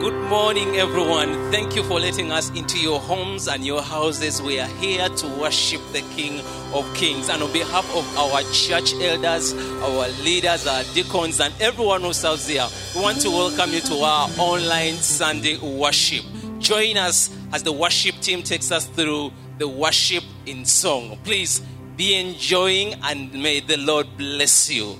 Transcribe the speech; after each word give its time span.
Good 0.00 0.30
morning, 0.30 0.76
everyone. 0.76 1.52
Thank 1.52 1.76
you 1.76 1.82
for 1.82 2.00
letting 2.00 2.32
us 2.32 2.48
into 2.56 2.78
your 2.78 2.98
homes 2.98 3.48
and 3.48 3.62
your 3.66 3.82
houses. 3.82 4.40
We 4.40 4.58
are 4.58 4.66
here 4.66 5.06
to 5.06 5.28
worship 5.38 5.82
the 5.92 6.00
King 6.16 6.40
of 6.72 6.90
Kings. 6.94 7.28
And 7.28 7.42
on 7.42 7.52
behalf 7.52 7.84
of 7.94 8.16
our 8.16 8.40
church 8.50 8.94
elders, 8.94 9.52
our 9.52 10.08
leaders, 10.24 10.66
our 10.66 10.84
deacons, 10.94 11.38
and 11.38 11.52
everyone 11.60 12.00
who 12.00 12.14
serves 12.14 12.48
here, 12.48 12.66
we 12.94 13.02
want 13.02 13.20
to 13.20 13.28
welcome 13.28 13.74
you 13.74 13.80
to 13.80 13.96
our 13.96 14.30
online 14.38 14.94
Sunday 14.94 15.58
worship. 15.58 16.24
Join 16.60 16.96
us 16.96 17.28
as 17.52 17.62
the 17.62 17.72
worship 17.72 18.18
team 18.20 18.42
takes 18.42 18.72
us 18.72 18.86
through 18.86 19.32
the 19.58 19.68
worship 19.68 20.24
in 20.46 20.64
song. 20.64 21.18
Please 21.24 21.60
be 21.98 22.18
enjoying 22.18 22.94
and 23.02 23.34
may 23.34 23.60
the 23.60 23.76
Lord 23.76 24.06
bless 24.16 24.70
you. 24.70 24.96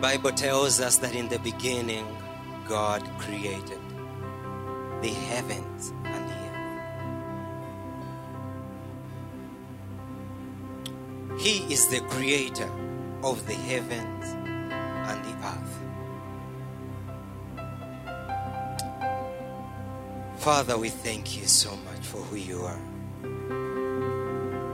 Bible 0.00 0.32
tells 0.32 0.80
us 0.80 0.96
that 0.98 1.14
in 1.14 1.28
the 1.28 1.38
beginning, 1.40 2.06
God 2.66 3.06
created 3.18 3.78
the 5.02 5.08
heavens 5.08 5.92
and 6.04 6.28
the 6.30 6.34
earth. 11.34 11.42
He 11.42 11.70
is 11.72 11.86
the 11.88 12.00
creator 12.08 12.70
of 13.22 13.46
the 13.46 13.52
heavens 13.52 14.24
and 14.24 15.22
the 15.22 15.34
earth. 15.46 15.80
Father, 20.38 20.78
we 20.78 20.88
thank 20.88 21.36
you 21.36 21.44
so 21.46 21.76
much 21.76 22.00
for 22.00 22.22
who 22.22 22.36
you 22.36 22.62
are. 22.62 22.80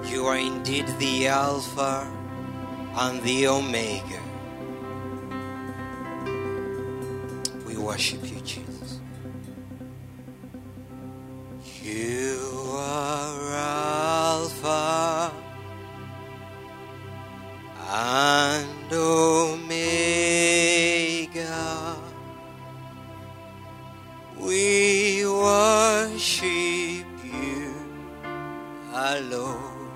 You 0.09 0.27
are 0.27 0.39
indeed 0.39 0.87
the 1.01 1.27
Alpha 1.27 2.07
and 2.95 3.21
the 3.23 3.49
Omega. 3.49 4.26
Worship 7.87 8.23
you, 8.25 8.41
Jesus. 8.41 8.99
You 11.85 12.41
are 12.75 13.53
Alpha 14.33 15.33
and 17.89 18.93
Omega. 18.93 19.87
We 24.37 25.25
worship 25.25 27.07
you 27.25 27.73
alone. 28.93 29.93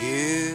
You 0.00 0.47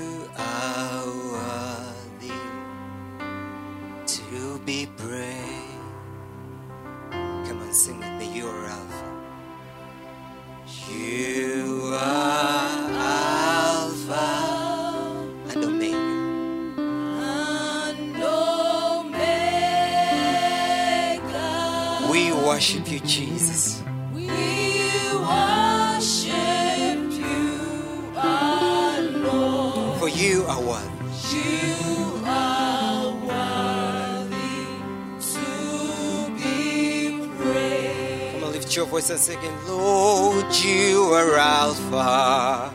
voice 38.93 39.09
and 39.09 39.19
sing 39.19 39.39
it. 39.41 39.67
Lord, 39.67 40.55
you 40.57 41.01
are 41.15 41.35
Alpha. 41.35 42.71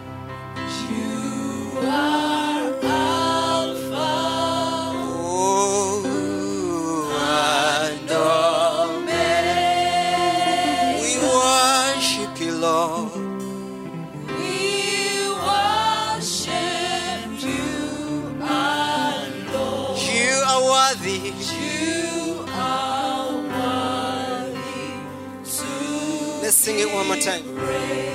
Sing 26.79 26.89
it 26.89 26.95
one 26.95 27.07
more 27.09 27.17
time. 27.17 28.08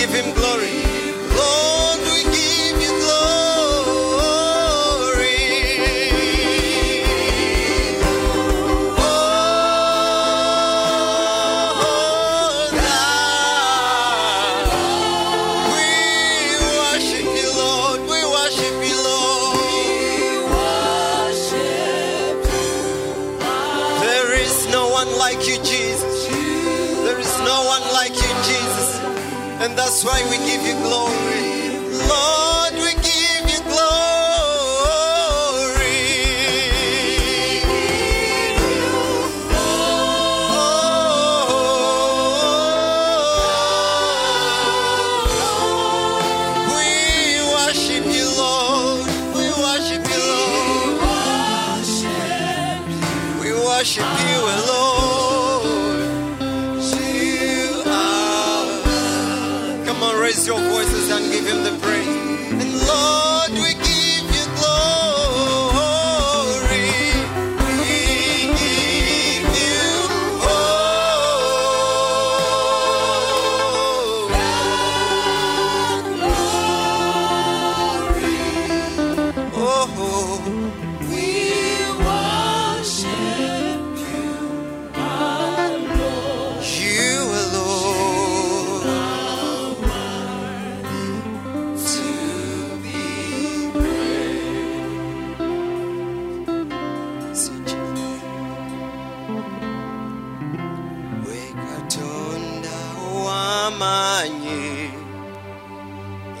Give 0.00 0.14
him 0.14 0.32
glory. 0.34 0.72
Lord, 1.36 2.00
we 2.08 2.22
give 2.32 2.76
you 2.84 2.92
glory. 3.04 3.20
Oh, 11.62 12.70
thou. 12.72 14.64
We 15.74 15.90
worship 16.80 17.26
you, 17.38 17.48
Lord. 17.62 18.00
We 18.12 18.20
worship 18.36 18.76
you, 18.88 18.96
Lord. 19.08 19.58
There 24.04 24.32
is 24.40 24.56
no 24.72 24.82
one 24.88 25.10
like 25.18 25.46
you, 25.48 25.56
Jesus. 25.62 26.26
There 27.04 27.18
is 27.18 27.38
no 27.40 27.56
one 27.74 27.82
like 27.92 28.14
you, 28.14 28.32
Jesus. 28.48 28.49
And 29.62 29.76
that's 29.76 30.02
why 30.02 30.18
we 30.30 30.38
give 30.48 30.62
you 30.64 30.72
glory. 30.80 32.08
Lord, 32.08 32.39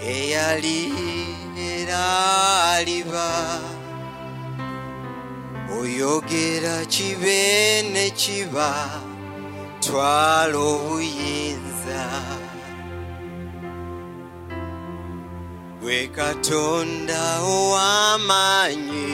eyali 0.02 0.92
era 1.56 2.74
aliba. 2.74 3.60
Oyogera 5.78 6.84
kibe 6.86 7.82
ne 7.92 8.10
kiba 8.10 9.00
twala 9.80 10.58
obuyinza. 10.58 12.04
Gwe 15.80 16.08
katonda 16.08 17.40
ow'amaanyi 17.40 19.12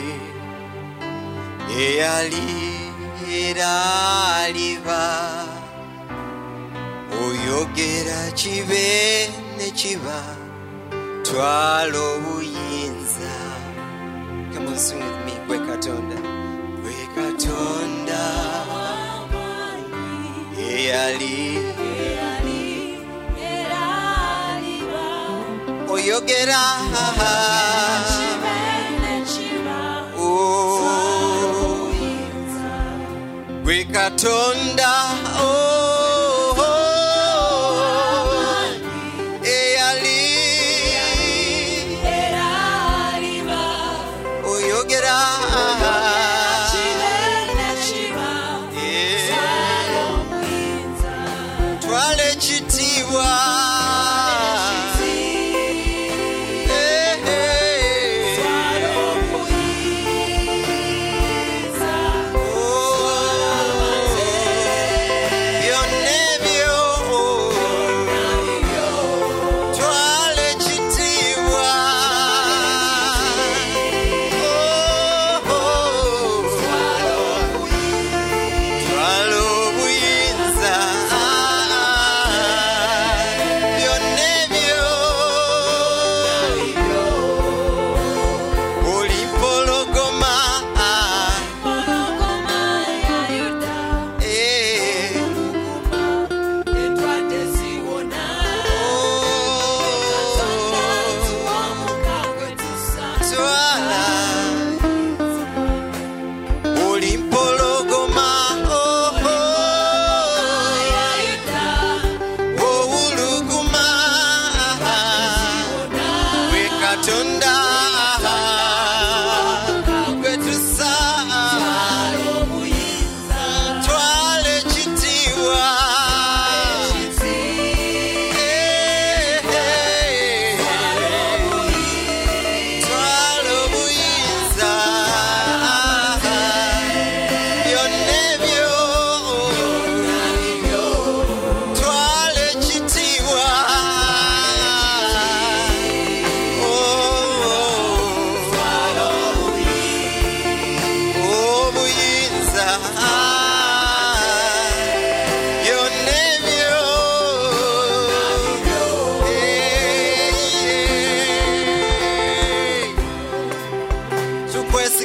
eyali 1.79 2.49
era 3.31 3.75
aliba. 4.43 5.05
Oyogera 7.23 8.33
kibe 8.35 9.29
ne 9.59 9.71
kiba 9.71 10.36
twala 11.27 11.99
obuyinza 11.99 13.35
Come 14.53 14.69
on, 14.69 14.79
sing 14.79 14.99
with 14.99 15.19
me. 15.27 15.33
Gwe 15.47 15.59
katonda 15.67 16.17
gwe 16.83 16.97
katonda 17.15 18.23
eyali. 20.61 21.37
Oyogera. 25.89 26.65
Gwe 33.65 33.85
katonda 33.85 34.93
oh, 35.41 35.76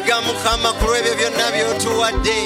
tukwesiga 0.01 0.22
mukama 0.22 0.74
ku 0.79 0.86
lw'ebyo 0.86 1.13
byonna 1.15 1.51
byotuwadde. 1.51 2.38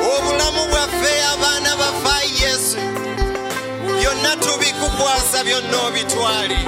Obulamu 0.00 0.62
bwaffe 0.70 1.12
abaana 1.32 1.76
bafa 1.76 2.16
yesu 2.40 2.76
byonna 4.00 4.36
tubikukwasa 4.36 5.44
byonna 5.44 5.76
obitwale. 5.88 6.58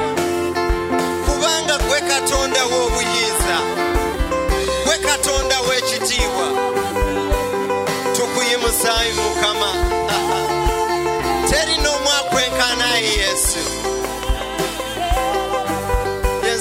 Kubanga 1.27 1.79
gwe 1.89 2.01
katonda 2.01 2.61
w'obuyinza 2.65 3.57
gwe 4.85 4.97
katonda 4.99 5.57
w'ekitiibwa 5.61 6.47
tukuyimusaayi 8.17 9.13
mukama. 9.13 9.71
Teri 11.51 11.77
n'omu 11.83 12.11
akwenkanaye 12.21 13.09
yesu 13.19 13.59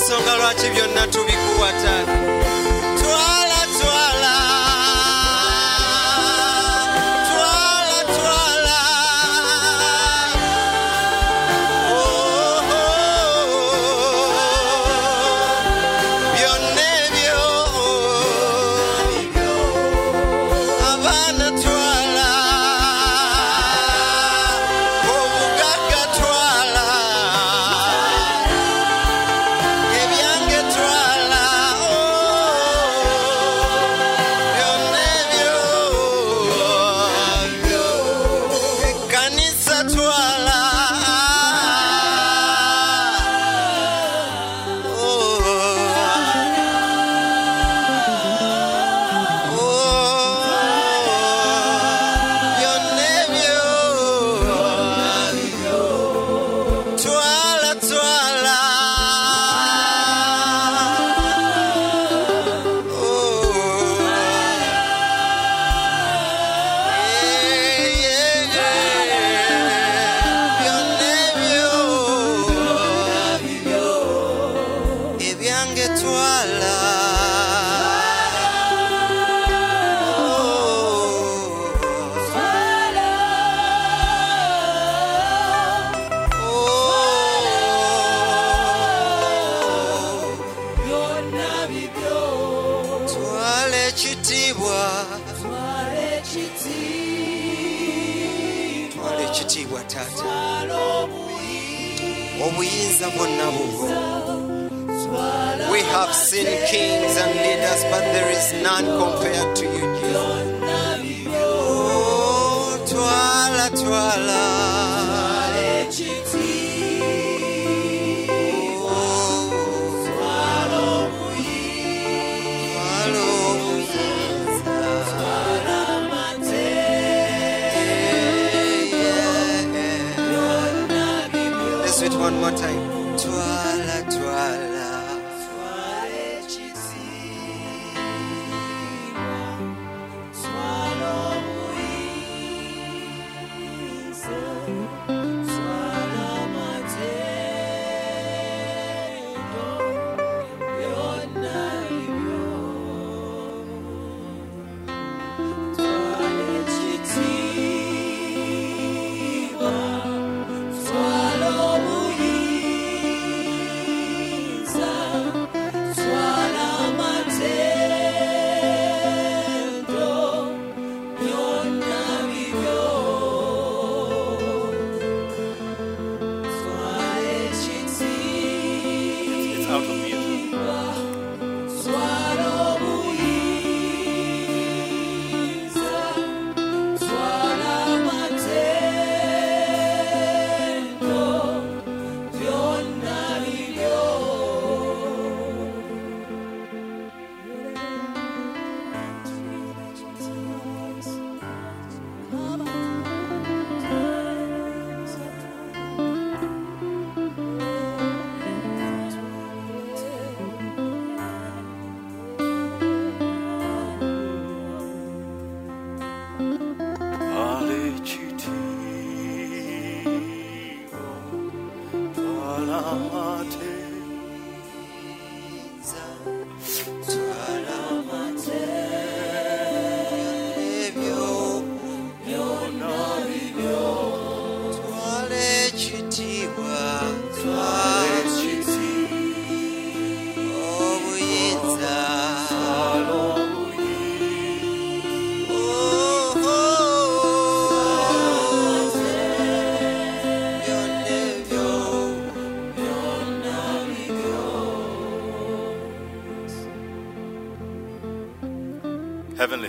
yensonga 0.10 0.36
lwaki 0.38 0.70
byonna 0.70 1.08
tubikuwa 1.08 1.72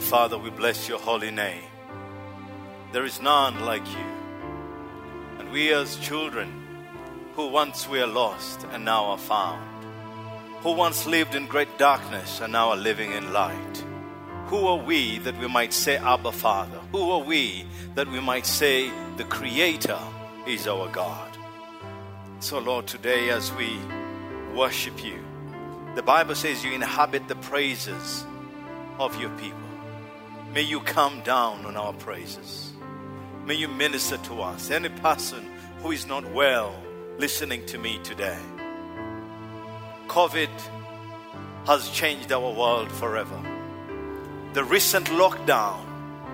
Heavenly 0.01 0.19
Father, 0.19 0.39
we 0.39 0.49
bless 0.49 0.89
your 0.89 0.99
holy 0.99 1.31
name. 1.31 1.69
There 2.91 3.05
is 3.05 3.21
none 3.21 3.61
like 3.67 3.87
you. 3.87 4.07
And 5.39 5.53
we, 5.53 5.75
as 5.75 5.97
children, 5.97 6.51
who 7.35 7.49
once 7.49 7.87
were 7.87 8.07
lost 8.07 8.67
and 8.73 8.83
now 8.83 9.05
are 9.05 9.19
found, 9.19 9.85
who 10.63 10.73
once 10.73 11.07
lived 11.07 11.35
in 11.35 11.47
great 11.47 11.77
darkness 11.77 12.41
and 12.41 12.51
now 12.51 12.71
are 12.71 12.79
living 12.79 13.13
in 13.13 13.35
light, 13.35 13.85
who 14.47 14.67
are 14.67 14.79
we 14.79 15.19
that 15.19 15.39
we 15.39 15.47
might 15.47 15.75
say, 15.75 15.99
Abba 15.99 16.33
Father? 16.33 16.81
Who 16.93 17.11
are 17.11 17.23
we 17.23 17.67
that 17.95 18.09
we 18.09 18.21
might 18.21 18.47
say, 18.47 18.91
the 19.19 19.25
Creator 19.25 20.01
is 20.47 20.67
our 20.67 20.89
God. 20.89 21.37
So, 22.39 22.59
Lord, 22.59 22.87
today 22.87 23.29
as 23.29 23.53
we 23.53 23.79
worship 24.55 25.05
you, 25.05 25.19
the 25.95 26.03
Bible 26.03 26.35
says 26.35 26.65
you 26.65 26.73
inhabit 26.73 27.29
the 27.29 27.37
praises 27.37 28.25
of 28.99 29.21
your 29.21 29.31
people. 29.37 29.70
May 30.53 30.63
you 30.63 30.81
come 30.81 31.21
down 31.21 31.65
on 31.65 31.77
our 31.77 31.93
praises. 31.93 32.73
May 33.47 33.55
you 33.55 33.69
minister 33.69 34.17
to 34.17 34.43
us. 34.43 34.73
Any 34.73 34.89
person 34.89 35.49
who 35.81 35.93
is 35.93 36.07
not 36.07 36.29
well 36.33 36.75
listening 37.19 37.65
to 37.67 37.79
me 37.79 38.01
today, 38.03 38.39
COVID 40.09 40.51
has 41.67 41.89
changed 41.91 42.33
our 42.33 42.53
world 42.53 42.91
forever. 42.91 43.41
The 44.55 44.65
recent 44.65 45.07
lockdown 45.07 45.85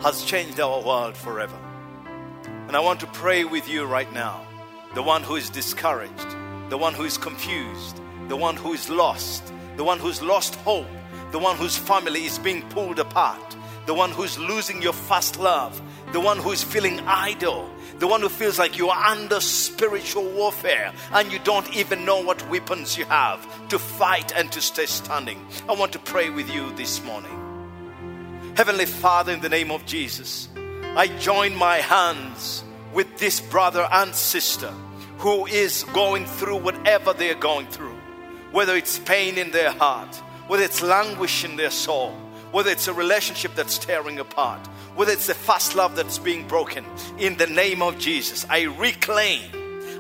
has 0.01 0.25
changed 0.25 0.61
our 0.61 0.81
world 0.81 1.15
forever. 1.15 1.59
And 2.69 2.75
I 2.75 2.81
want 2.81 3.01
to 3.01 3.07
pray 3.09 3.45
with 3.45 3.69
you 3.69 3.85
right 3.85 4.11
now. 4.15 4.47
The 4.95 5.03
one 5.03 5.25
who 5.25 5.37
is 5.37 5.51
discouraged, 5.51 6.31
the 6.71 6.79
one 6.79 6.95
who 6.95 7.05
is 7.05 7.19
confused, 7.19 8.01
the 8.29 8.37
one 8.37 8.57
who 8.57 8.73
is 8.73 8.89
lost, 8.89 9.53
the 9.77 9.85
one 9.85 9.99
who's 9.99 10.23
lost 10.23 10.55
hope, 10.55 10.87
the 11.33 11.39
one 11.39 11.57
whose 11.57 11.77
family 11.77 12.25
is 12.25 12.39
being 12.39 12.63
pulled 12.71 12.99
apart, 12.99 13.57
the 13.87 13.95
one 13.95 14.11
who's 14.11 14.39
losing 14.39 14.83
your 14.83 14.93
first 14.93 15.39
love, 15.39 15.81
the 16.13 16.21
one 16.21 16.39
who 16.39 16.51
is 16.51 16.63
feeling 16.63 17.01
idle, 17.01 17.71
the 17.99 18.07
one 18.07 18.21
who 18.21 18.29
feels 18.29 18.59
like 18.59 18.77
you 18.77 18.89
are 18.89 19.05
under 19.07 19.41
spiritual 19.41 20.25
warfare 20.33 20.93
and 21.13 21.33
you 21.33 21.39
don't 21.39 21.75
even 21.75 22.05
know 22.05 22.21
what 22.21 22.49
weapons 22.51 22.99
you 22.99 23.05
have 23.07 23.69
to 23.69 23.79
fight 23.79 24.33
and 24.37 24.51
to 24.53 24.61
stay 24.61 24.87
standing. 24.87 25.45
I 25.69 25.73
want 25.75 25.93
to 25.93 25.99
pray 25.99 26.29
with 26.29 26.53
you 26.53 26.71
this 26.73 27.03
morning. 27.05 27.33
Heavenly 28.57 28.87
Father, 28.87 29.33
in 29.33 29.41
the 29.41 29.49
name 29.49 29.71
of 29.71 29.87
Jesus, 29.87 30.49
I 30.97 31.09
join 31.19 31.55
my 31.55 31.77
hands 31.77 32.65
with 32.93 33.19
this 33.19 33.41
brother 33.41 33.87
and 33.93 34.15
sister 34.15 34.73
who 35.19 35.47
is 35.47 35.85
going 35.93 36.27
through 36.27 36.57
whatever 36.57 37.13
they're 37.13 37.35
going 37.35 37.67
through, 37.69 37.97
whether 38.53 38.75
it's 38.75 38.99
pain 38.99 39.39
in 39.39 39.51
their 39.51 39.73
heart, 39.73 40.15
whether 40.49 40.63
it's 40.63 40.83
languish 40.83 41.45
in 41.45 41.57
their 41.57 41.71
soul, 41.71 42.15
whether 42.57 42.71
it's 42.71 42.89
a 42.89 42.95
relationship 42.95 43.55
that's 43.55 43.77
tearing 43.77 44.19
apart, 44.19 44.67
whether 44.95 45.13
it's 45.13 45.27
the 45.27 45.35
first 45.35 45.77
love 45.77 45.95
that's 45.95 46.17
being 46.17 46.49
broken. 46.49 46.87
In 47.19 47.37
the 47.37 47.47
name 47.47 47.83
of 47.83 47.99
Jesus, 47.99 48.47
I 48.49 48.63
reclaim, 48.63 49.43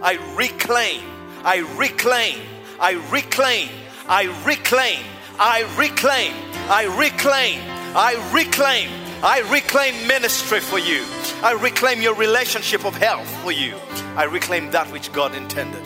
I 0.02 0.14
reclaim, 0.34 1.02
I 1.44 1.58
reclaim, 1.76 2.40
I 2.80 2.92
reclaim, 3.12 3.68
I 4.08 4.22
reclaim, 4.46 5.04
I 5.38 5.68
reclaim, 5.76 6.32
I 6.70 6.84
reclaim, 6.98 7.60
I 7.94 8.32
reclaim, 8.32 8.88
I 9.22 9.40
reclaim 9.52 10.08
ministry 10.08 10.60
for 10.60 10.78
you. 10.78 11.04
I 11.42 11.52
reclaim 11.60 12.00
your 12.00 12.14
relationship 12.14 12.86
of 12.86 12.96
health 12.96 13.28
for 13.42 13.52
you. 13.52 13.76
I 14.16 14.24
reclaim 14.24 14.70
that 14.70 14.90
which 14.90 15.12
God 15.12 15.34
intended. 15.34 15.84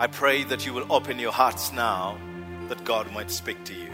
I 0.00 0.06
pray 0.06 0.44
that 0.44 0.64
you 0.64 0.72
will 0.72 0.90
open 0.90 1.18
your 1.18 1.30
hearts 1.30 1.74
now 1.74 2.16
that 2.68 2.86
God 2.86 3.12
might 3.12 3.30
speak 3.30 3.62
to 3.64 3.74
you. 3.74 3.90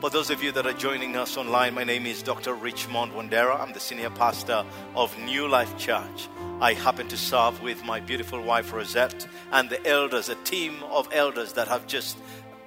For 0.00 0.08
those 0.08 0.30
of 0.30 0.42
you 0.42 0.50
that 0.52 0.64
are 0.64 0.72
joining 0.72 1.14
us 1.14 1.36
online, 1.36 1.74
my 1.74 1.84
name 1.84 2.06
is 2.06 2.22
Dr. 2.22 2.54
Richmond 2.54 3.12
Wandera. 3.12 3.60
I'm 3.60 3.74
the 3.74 3.80
senior 3.80 4.08
pastor 4.08 4.64
of 4.96 5.14
New 5.18 5.46
Life 5.46 5.76
Church. 5.76 6.30
I 6.58 6.72
happen 6.72 7.06
to 7.08 7.18
serve 7.18 7.62
with 7.62 7.84
my 7.84 8.00
beautiful 8.00 8.40
wife 8.40 8.72
Rosette 8.72 9.28
and 9.52 9.68
the 9.68 9.86
elders, 9.86 10.30
a 10.30 10.36
team 10.36 10.82
of 10.84 11.06
elders 11.12 11.52
that 11.52 11.68
have 11.68 11.86
just 11.86 12.16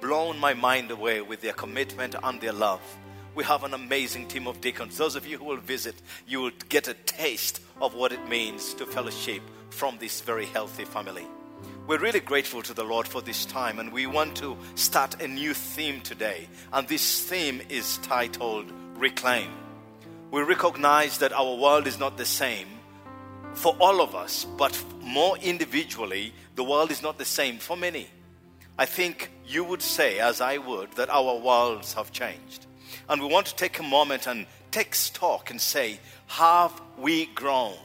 blown 0.00 0.38
my 0.38 0.54
mind 0.54 0.92
away 0.92 1.20
with 1.20 1.40
their 1.40 1.54
commitment 1.54 2.14
and 2.22 2.40
their 2.40 2.52
love. 2.52 2.80
We 3.34 3.42
have 3.42 3.64
an 3.64 3.74
amazing 3.74 4.28
team 4.28 4.46
of 4.46 4.60
deacons. 4.60 4.96
Those 4.96 5.16
of 5.16 5.26
you 5.26 5.38
who 5.38 5.44
will 5.44 5.56
visit, 5.56 5.96
you 6.28 6.40
will 6.42 6.52
get 6.68 6.86
a 6.86 6.94
taste 6.94 7.60
of 7.80 7.94
what 7.94 8.12
it 8.12 8.28
means 8.28 8.74
to 8.74 8.86
fellowship 8.86 9.42
from 9.70 9.98
this 9.98 10.20
very 10.20 10.46
healthy 10.46 10.84
family. 10.84 11.26
We're 11.88 11.96
really 11.96 12.20
grateful 12.20 12.60
to 12.64 12.74
the 12.74 12.84
Lord 12.84 13.08
for 13.08 13.22
this 13.22 13.46
time, 13.46 13.78
and 13.78 13.90
we 13.90 14.06
want 14.06 14.36
to 14.36 14.58
start 14.74 15.22
a 15.22 15.26
new 15.26 15.54
theme 15.54 16.02
today. 16.02 16.46
And 16.70 16.86
this 16.86 17.22
theme 17.22 17.62
is 17.70 17.96
titled 18.02 18.70
Reclaim. 18.96 19.50
We 20.30 20.42
recognize 20.42 21.16
that 21.16 21.32
our 21.32 21.54
world 21.56 21.86
is 21.86 21.98
not 21.98 22.18
the 22.18 22.26
same 22.26 22.66
for 23.54 23.74
all 23.80 24.02
of 24.02 24.14
us, 24.14 24.44
but 24.58 24.78
more 25.00 25.38
individually, 25.38 26.34
the 26.56 26.62
world 26.62 26.90
is 26.90 27.02
not 27.02 27.16
the 27.16 27.24
same 27.24 27.56
for 27.56 27.74
many. 27.74 28.08
I 28.78 28.84
think 28.84 29.30
you 29.46 29.64
would 29.64 29.80
say, 29.80 30.18
as 30.18 30.42
I 30.42 30.58
would, 30.58 30.92
that 30.92 31.08
our 31.08 31.38
worlds 31.38 31.94
have 31.94 32.12
changed. 32.12 32.66
And 33.08 33.22
we 33.22 33.28
want 33.28 33.46
to 33.46 33.56
take 33.56 33.78
a 33.78 33.82
moment 33.82 34.26
and 34.26 34.44
take 34.70 34.94
stock 34.94 35.50
and 35.50 35.58
say, 35.58 36.00
Have 36.26 36.78
we 36.98 37.24
grown? 37.34 37.78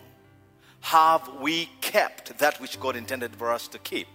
Have 0.83 1.39
we 1.39 1.69
kept 1.79 2.37
that 2.39 2.59
which 2.59 2.77
God 2.77 2.97
intended 2.97 3.33
for 3.37 3.53
us 3.53 3.69
to 3.69 3.79
keep? 3.79 4.07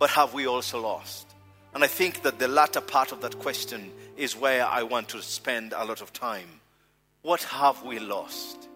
But 0.00 0.10
have 0.10 0.34
we 0.34 0.48
also 0.48 0.80
lost? 0.80 1.28
And 1.72 1.84
I 1.84 1.86
think 1.86 2.22
that 2.22 2.40
the 2.40 2.48
latter 2.48 2.80
part 2.80 3.12
of 3.12 3.20
that 3.20 3.38
question 3.38 3.92
is 4.16 4.34
where 4.36 4.66
I 4.66 4.82
want 4.82 5.08
to 5.10 5.22
spend 5.22 5.72
a 5.72 5.84
lot 5.84 6.02
of 6.02 6.12
time. 6.12 6.60
What 7.22 7.44
have 7.44 7.84
we 7.84 8.00
lost? 8.00 8.68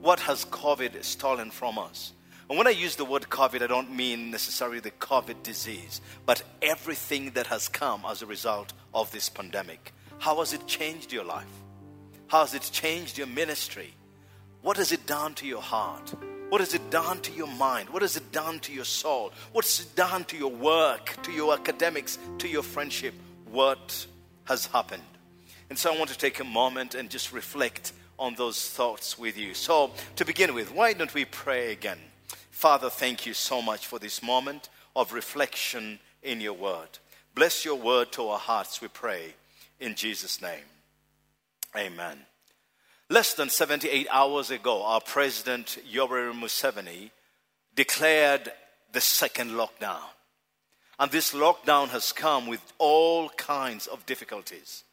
What 0.00 0.18
has 0.20 0.46
COVID 0.46 1.04
stolen 1.04 1.50
from 1.50 1.78
us? 1.78 2.14
And 2.48 2.56
when 2.56 2.66
I 2.66 2.70
use 2.70 2.96
the 2.96 3.04
word 3.04 3.24
COVID, 3.24 3.60
I 3.60 3.66
don't 3.66 3.94
mean 3.94 4.30
necessarily 4.30 4.80
the 4.80 4.92
COVID 4.92 5.42
disease, 5.42 6.00
but 6.24 6.42
everything 6.62 7.32
that 7.32 7.48
has 7.48 7.68
come 7.68 8.02
as 8.08 8.22
a 8.22 8.26
result 8.26 8.72
of 8.94 9.12
this 9.12 9.28
pandemic. 9.28 9.92
How 10.18 10.38
has 10.38 10.54
it 10.54 10.66
changed 10.66 11.12
your 11.12 11.24
life? 11.24 11.44
How 12.28 12.40
has 12.40 12.54
it 12.54 12.70
changed 12.72 13.18
your 13.18 13.26
ministry? 13.26 13.92
What 14.64 14.78
has 14.78 14.92
it 14.92 15.06
done 15.06 15.34
to 15.34 15.46
your 15.46 15.60
heart? 15.60 16.14
What 16.48 16.62
has 16.62 16.72
it 16.72 16.88
done 16.88 17.20
to 17.20 17.32
your 17.32 17.48
mind? 17.48 17.90
What 17.90 18.00
has 18.00 18.16
it 18.16 18.32
done 18.32 18.60
to 18.60 18.72
your 18.72 18.86
soul? 18.86 19.30
What's 19.52 19.78
it 19.80 19.94
done 19.94 20.24
to 20.24 20.38
your 20.38 20.50
work, 20.50 21.22
to 21.22 21.32
your 21.32 21.52
academics, 21.52 22.18
to 22.38 22.48
your 22.48 22.62
friendship? 22.62 23.12
What 23.52 24.06
has 24.44 24.64
happened? 24.64 25.02
And 25.68 25.78
so 25.78 25.92
I 25.94 25.98
want 25.98 26.08
to 26.12 26.16
take 26.16 26.40
a 26.40 26.44
moment 26.44 26.94
and 26.94 27.10
just 27.10 27.30
reflect 27.30 27.92
on 28.18 28.36
those 28.36 28.70
thoughts 28.70 29.18
with 29.18 29.36
you. 29.36 29.52
So, 29.52 29.90
to 30.16 30.24
begin 30.24 30.54
with, 30.54 30.72
why 30.72 30.94
don't 30.94 31.12
we 31.12 31.26
pray 31.26 31.72
again? 31.72 31.98
Father, 32.50 32.88
thank 32.88 33.26
you 33.26 33.34
so 33.34 33.60
much 33.60 33.86
for 33.86 33.98
this 33.98 34.22
moment 34.22 34.70
of 34.96 35.12
reflection 35.12 35.98
in 36.22 36.40
your 36.40 36.54
word. 36.54 36.88
Bless 37.34 37.66
your 37.66 37.74
word 37.74 38.12
to 38.12 38.28
our 38.28 38.38
hearts, 38.38 38.80
we 38.80 38.88
pray, 38.88 39.34
in 39.78 39.94
Jesus' 39.94 40.40
name. 40.40 40.64
Amen. 41.76 42.24
Less 43.10 43.34
than 43.34 43.50
78 43.50 44.06
hours 44.10 44.50
ago, 44.50 44.82
our 44.82 45.00
president, 45.00 45.78
Yoweri 45.90 46.32
Museveni, 46.32 47.10
declared 47.74 48.50
the 48.92 49.00
second 49.00 49.50
lockdown. 49.50 50.00
And 50.98 51.10
this 51.10 51.34
lockdown 51.34 51.88
has 51.88 52.12
come 52.12 52.46
with 52.46 52.62
all 52.78 53.28
kinds 53.30 53.86
of 53.88 54.06
difficulties. 54.06 54.84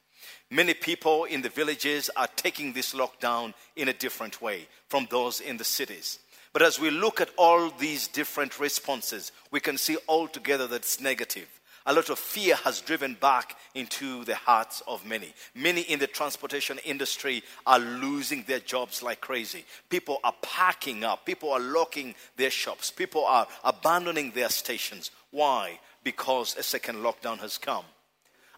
Many 0.49 0.73
people 0.73 1.23
in 1.23 1.41
the 1.41 1.49
villages 1.49 2.09
are 2.17 2.27
taking 2.35 2.73
this 2.73 2.93
lockdown 2.93 3.53
in 3.77 3.87
a 3.87 3.93
different 3.93 4.41
way 4.41 4.67
from 4.89 5.07
those 5.09 5.39
in 5.39 5.55
the 5.55 5.63
cities. 5.63 6.19
But 6.51 6.63
as 6.63 6.79
we 6.79 6.89
look 6.89 7.21
at 7.21 7.29
all 7.37 7.69
these 7.69 8.09
different 8.09 8.59
responses, 8.59 9.31
we 9.51 9.61
can 9.61 9.77
see 9.77 9.97
altogether 10.09 10.67
that 10.67 10.77
it's 10.77 10.99
negative 10.99 11.47
a 11.85 11.93
lot 11.93 12.09
of 12.09 12.19
fear 12.19 12.55
has 12.57 12.81
driven 12.81 13.15
back 13.15 13.57
into 13.73 14.23
the 14.25 14.35
hearts 14.35 14.83
of 14.87 15.05
many. 15.05 15.33
Many 15.55 15.81
in 15.81 15.99
the 15.99 16.07
transportation 16.07 16.77
industry 16.85 17.43
are 17.65 17.79
losing 17.79 18.43
their 18.43 18.59
jobs 18.59 19.01
like 19.01 19.21
crazy. 19.21 19.65
People 19.89 20.19
are 20.23 20.35
packing 20.41 21.03
up, 21.03 21.25
people 21.25 21.51
are 21.51 21.59
locking 21.59 22.13
their 22.37 22.51
shops, 22.51 22.91
people 22.91 23.25
are 23.25 23.47
abandoning 23.63 24.31
their 24.31 24.49
stations. 24.49 25.11
Why? 25.31 25.79
Because 26.03 26.55
a 26.57 26.63
second 26.63 26.97
lockdown 26.97 27.39
has 27.39 27.57
come. 27.57 27.85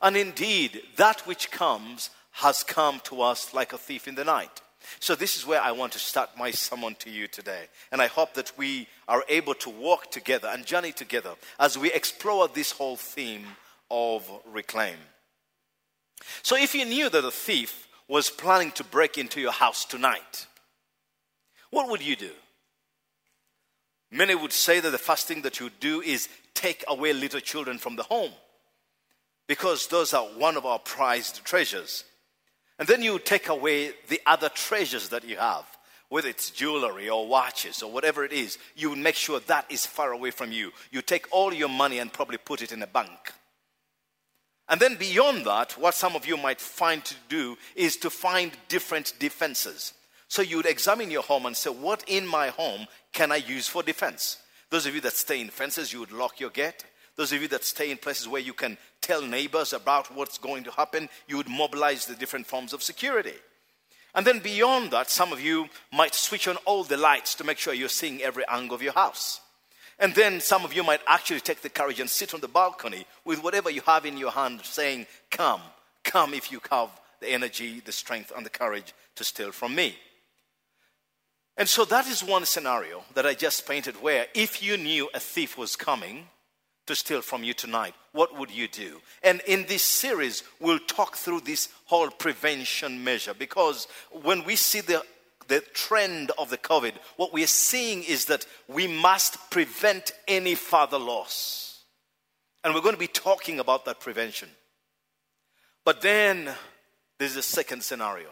And 0.02 0.18
indeed, 0.18 0.82
that 0.98 1.26
which 1.26 1.50
comes 1.50 2.10
has 2.32 2.64
come 2.64 3.00
to 3.06 3.22
us 3.22 3.54
like 3.54 3.74
a 3.74 3.78
thief 3.78 4.08
in 4.08 4.16
the 4.16 4.26
night. 4.26 4.63
So, 5.00 5.16
this 5.16 5.38
is 5.38 5.46
where 5.46 5.62
I 5.62 5.72
want 5.72 5.94
to 5.94 6.00
start 6.00 6.38
my 6.38 6.52
sermon 6.52 6.96
to 7.00 7.10
you 7.10 7.28
today. 7.28 7.66
And 7.92 8.02
I 8.02 8.08
hope 8.08 8.34
that 8.36 8.52
we 8.58 8.88
are 9.08 9.24
able 9.30 9.54
to 9.56 9.70
walk 9.70 10.12
together 10.12 10.50
and 10.52 10.66
journey 10.66 10.92
together 10.92 11.36
as 11.60 11.78
we 11.78 11.92
explore 11.92 12.48
this 12.48 12.72
whole 12.72 12.96
theme 12.96 13.46
of 13.90 14.30
reclaim. 14.52 14.98
So, 16.42 16.56
if 16.56 16.74
you 16.76 16.86
knew 16.86 17.10
that 17.10 17.26
a 17.26 17.32
thief 17.32 17.88
was 18.08 18.30
planning 18.30 18.72
to 18.72 18.84
break 18.84 19.18
into 19.18 19.42
your 19.42 19.52
house 19.52 19.86
tonight, 19.86 20.48
what 21.70 21.90
would 21.90 22.02
you 22.02 22.16
do? 22.16 22.32
Many 24.12 24.36
would 24.36 24.54
say 24.54 24.80
that 24.80 24.92
the 24.92 24.98
first 25.00 25.28
thing 25.28 25.42
that 25.42 25.60
you 25.60 25.72
do 25.80 26.02
is 26.02 26.30
take 26.54 26.84
away 26.88 27.14
little 27.14 27.40
children 27.40 27.80
from 27.80 27.96
the 27.96 28.04
home 28.04 28.32
because 29.48 29.88
those 29.88 30.14
are 30.14 30.24
one 30.24 30.56
of 30.56 30.66
our 30.66 30.80
prized 30.80 31.44
treasures. 31.44 32.04
And 32.84 32.90
then 32.90 33.02
you 33.02 33.18
take 33.18 33.48
away 33.48 33.94
the 34.10 34.20
other 34.26 34.50
treasures 34.50 35.08
that 35.08 35.24
you 35.24 35.38
have, 35.38 35.64
whether 36.10 36.28
it's 36.28 36.52
jewelry 36.52 37.10
or 37.10 37.26
watches 37.26 37.82
or 37.82 37.90
whatever 37.90 38.26
it 38.26 38.34
is, 38.34 38.58
you 38.76 38.94
make 38.94 39.16
sure 39.16 39.40
that 39.40 39.72
is 39.72 39.86
far 39.86 40.12
away 40.12 40.32
from 40.32 40.52
you. 40.52 40.74
You 40.92 41.02
take 41.02 41.26
all 41.32 41.54
your 41.54 41.70
money 41.70 42.00
and 42.00 42.12
probably 42.12 42.40
put 42.40 42.62
it 42.62 42.74
in 42.74 42.84
a 42.84 42.88
bank. 42.88 43.32
And 44.68 44.82
then 44.82 44.96
beyond 44.96 45.46
that, 45.46 45.78
what 45.78 45.94
some 45.94 46.18
of 46.18 46.28
you 46.28 46.36
might 46.36 46.60
find 46.60 47.06
to 47.06 47.16
do 47.30 47.56
is 47.74 47.96
to 47.96 48.10
find 48.10 48.52
different 48.68 49.14
defenses. 49.18 49.94
So 50.28 50.42
you 50.42 50.58
would 50.58 50.66
examine 50.66 51.10
your 51.10 51.24
home 51.24 51.46
and 51.46 51.56
say, 51.56 51.70
What 51.70 52.04
in 52.06 52.28
my 52.28 52.50
home 52.50 52.88
can 53.14 53.32
I 53.32 53.38
use 53.38 53.66
for 53.66 53.82
defense? 53.82 54.40
Those 54.72 54.88
of 54.88 54.94
you 54.94 55.00
that 55.00 55.14
stay 55.14 55.40
in 55.40 55.48
fences, 55.52 55.94
you 55.94 56.02
would 56.02 56.12
lock 56.12 56.42
your 56.42 56.50
gate. 56.50 56.84
Those 57.16 57.32
of 57.32 57.42
you 57.42 57.48
that 57.50 57.64
stay 57.64 57.92
in 57.92 57.98
places 57.98 58.28
where 58.28 58.42
you 58.42 58.54
can 58.54 58.78
tell 59.02 59.22
neighbors 59.22 59.74
about 59.74 60.14
what's 60.16 60.38
going 60.38 60.64
to 60.64 60.72
happen, 60.72 61.10
you 61.28 61.38
would 61.38 61.50
mobilize 61.50 62.06
the 62.06 62.16
different 62.16 62.48
forms 62.48 62.74
of 62.74 62.82
security. 62.82 63.36
And 64.16 64.26
then 64.26 64.40
beyond 64.40 64.92
that, 64.92 65.10
some 65.10 65.32
of 65.32 65.42
you 65.42 65.68
might 65.92 66.14
switch 66.14 66.48
on 66.48 66.58
all 66.66 66.84
the 66.84 66.98
lights 66.98 67.36
to 67.36 67.44
make 67.44 67.58
sure 67.58 67.74
you're 67.74 67.90
seeing 67.90 68.22
every 68.22 68.44
angle 68.48 68.76
of 68.76 68.82
your 68.82 68.94
house. 68.94 69.42
And 70.00 70.14
then 70.16 70.40
some 70.40 70.66
of 70.66 70.74
you 70.74 70.84
might 70.84 71.02
actually 71.08 71.40
take 71.40 71.62
the 71.62 71.70
courage 71.70 72.00
and 72.00 72.10
sit 72.10 72.34
on 72.34 72.42
the 72.42 72.48
balcony 72.48 73.06
with 73.26 73.44
whatever 73.44 73.70
you 73.70 73.82
have 73.82 74.06
in 74.06 74.18
your 74.18 74.32
hand, 74.32 74.62
saying, 74.64 75.08
Come, 75.30 75.62
come 76.04 76.34
if 76.34 76.52
you 76.52 76.62
have 76.72 76.90
the 77.20 77.30
energy, 77.30 77.80
the 77.80 77.92
strength, 77.92 78.32
and 78.36 78.46
the 78.46 78.50
courage 78.50 78.94
to 79.16 79.24
steal 79.24 79.52
from 79.52 79.76
me. 79.76 79.96
And 81.56 81.70
so 81.70 81.86
that 81.86 82.08
is 82.08 82.24
one 82.24 82.46
scenario 82.46 83.04
that 83.14 83.28
I 83.28 83.36
just 83.36 83.68
painted 83.68 84.02
where 84.02 84.26
if 84.34 84.64
you 84.64 84.78
knew 84.78 85.10
a 85.14 85.20
thief 85.20 85.58
was 85.58 85.76
coming 85.76 86.28
to 86.88 86.96
steal 86.96 87.22
from 87.22 87.44
you 87.44 87.54
tonight, 87.54 87.94
what 88.12 88.38
would 88.38 88.52
you 88.52 88.68
do? 88.68 89.02
And 89.24 89.42
in 89.48 89.66
this 89.68 89.84
series, 89.84 90.44
we'll 90.60 90.80
talk 90.80 91.16
through 91.16 91.42
this 91.42 91.70
whole 91.86 92.10
prevention 92.10 93.04
measure 93.04 93.34
because 93.34 93.88
when 94.12 94.44
we 94.44 94.56
see 94.56 94.82
the 94.82 95.04
the 95.48 95.60
trend 95.74 96.32
of 96.38 96.50
the 96.50 96.58
COVID, 96.58 96.94
what 97.18 97.34
we 97.34 97.44
are 97.44 97.48
seeing 97.48 98.04
is 98.04 98.26
that 98.26 98.46
we 98.68 98.88
must 98.88 99.52
prevent 99.52 100.14
any 100.28 100.56
further 100.56 100.98
loss. 100.98 101.84
And 102.64 102.74
we're 102.74 102.82
going 102.82 102.96
to 102.96 103.00
be 103.00 103.08
talking 103.08 103.60
about 103.60 103.86
that 103.86 104.00
prevention. 104.00 104.50
But 105.84 106.02
then 106.02 106.50
there's 107.20 107.36
a 107.36 107.42
second 107.42 107.84
scenario 107.84 108.30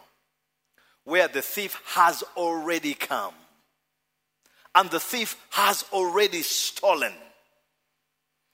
where 1.04 1.28
the 1.28 1.42
thief 1.42 1.82
has 1.88 2.24
already 2.38 2.94
come 2.94 3.34
and 4.74 4.90
the 4.90 5.00
thief 5.00 5.36
has 5.50 5.84
already 5.92 6.42
stolen. 6.44 7.14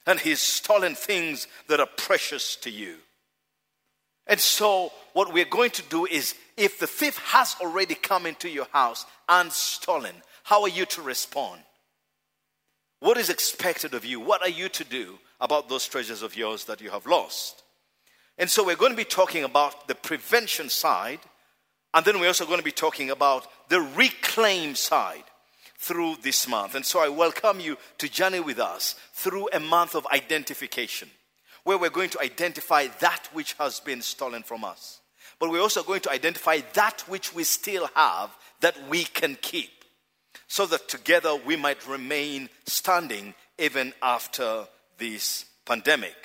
And 0.07 0.19
he's 0.19 0.41
stolen 0.41 0.95
things 0.95 1.47
that 1.67 1.79
are 1.79 1.89
precious 1.97 2.55
to 2.57 2.71
you. 2.71 2.95
And 4.25 4.39
so, 4.39 4.91
what 5.13 5.31
we're 5.31 5.45
going 5.45 5.71
to 5.71 5.83
do 5.83 6.05
is 6.05 6.33
if 6.57 6.79
the 6.79 6.87
thief 6.87 7.17
has 7.17 7.55
already 7.61 7.93
come 7.93 8.25
into 8.25 8.49
your 8.49 8.67
house 8.73 9.05
and 9.29 9.51
stolen, 9.51 10.15
how 10.43 10.63
are 10.63 10.69
you 10.69 10.85
to 10.87 11.01
respond? 11.01 11.61
What 12.99 13.17
is 13.17 13.29
expected 13.29 13.93
of 13.93 14.03
you? 14.03 14.19
What 14.19 14.41
are 14.41 14.49
you 14.49 14.69
to 14.69 14.83
do 14.83 15.19
about 15.39 15.69
those 15.69 15.87
treasures 15.87 16.23
of 16.23 16.35
yours 16.35 16.65
that 16.65 16.81
you 16.81 16.89
have 16.89 17.05
lost? 17.05 17.61
And 18.39 18.49
so, 18.49 18.65
we're 18.65 18.75
going 18.75 18.93
to 18.93 18.97
be 18.97 19.05
talking 19.05 19.43
about 19.43 19.87
the 19.87 19.95
prevention 19.95 20.69
side 20.69 21.19
and 21.93 22.05
then 22.05 22.19
we're 22.19 22.27
also 22.27 22.45
going 22.45 22.59
to 22.59 22.63
be 22.63 22.71
talking 22.71 23.09
about 23.09 23.47
the 23.69 23.81
reclaim 23.81 24.75
side 24.75 25.23
through 25.77 26.15
this 26.21 26.47
month. 26.47 26.75
And 26.75 26.85
so 26.85 26.99
I 26.99 27.09
welcome 27.09 27.59
you 27.59 27.77
to 27.99 28.09
journey 28.09 28.39
with 28.39 28.59
us 28.59 28.95
through 29.13 29.49
a 29.53 29.59
month 29.59 29.95
of 29.95 30.07
identification, 30.07 31.09
where 31.63 31.77
we're 31.77 31.89
going 31.89 32.09
to 32.09 32.21
identify 32.21 32.87
that 32.99 33.29
which 33.33 33.53
has 33.53 33.79
been 33.79 34.01
stolen 34.01 34.43
from 34.43 34.63
us. 34.63 35.01
But 35.39 35.51
we're 35.51 35.61
also 35.61 35.83
going 35.83 36.01
to 36.01 36.11
identify 36.11 36.61
that 36.73 37.01
which 37.07 37.33
we 37.33 37.43
still 37.43 37.89
have 37.95 38.35
that 38.61 38.75
we 38.89 39.03
can 39.03 39.37
keep, 39.41 39.69
so 40.47 40.65
that 40.65 40.89
together 40.89 41.35
we 41.35 41.55
might 41.55 41.87
remain 41.87 42.49
standing 42.65 43.35
even 43.59 43.93
after 44.01 44.67
this 44.97 45.45
pandemic. 45.65 46.15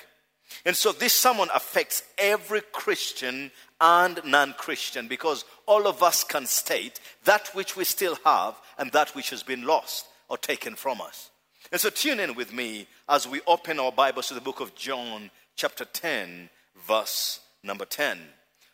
And 0.65 0.75
so 0.75 0.91
this 0.91 1.13
sermon 1.13 1.49
affects 1.53 2.03
every 2.17 2.61
Christian 2.61 3.51
and 3.83 4.21
non 4.23 4.53
Christian 4.53 5.07
because 5.09 5.43
all 5.67 5.87
of 5.87 6.01
us 6.01 6.23
can 6.23 6.45
state 6.45 7.01
that 7.25 7.49
which 7.49 7.75
we 7.75 7.83
still 7.83 8.17
have 8.23 8.55
and 8.79 8.91
that 8.93 9.13
which 9.13 9.29
has 9.29 9.43
been 9.43 9.65
lost 9.65 10.07
or 10.29 10.37
taken 10.37 10.75
from 10.75 11.01
us. 11.01 11.29
And 11.71 11.81
so 11.81 11.89
tune 11.89 12.21
in 12.21 12.33
with 12.33 12.53
me 12.53 12.87
as 13.09 13.27
we 13.27 13.41
open 13.45 13.79
our 13.79 13.91
Bibles 13.91 14.29
to 14.29 14.35
the 14.35 14.41
book 14.41 14.61
of 14.61 14.73
John, 14.73 15.29
chapter 15.57 15.83
10, 15.83 16.49
verse 16.87 17.41
number 17.61 17.83
10. 17.83 18.19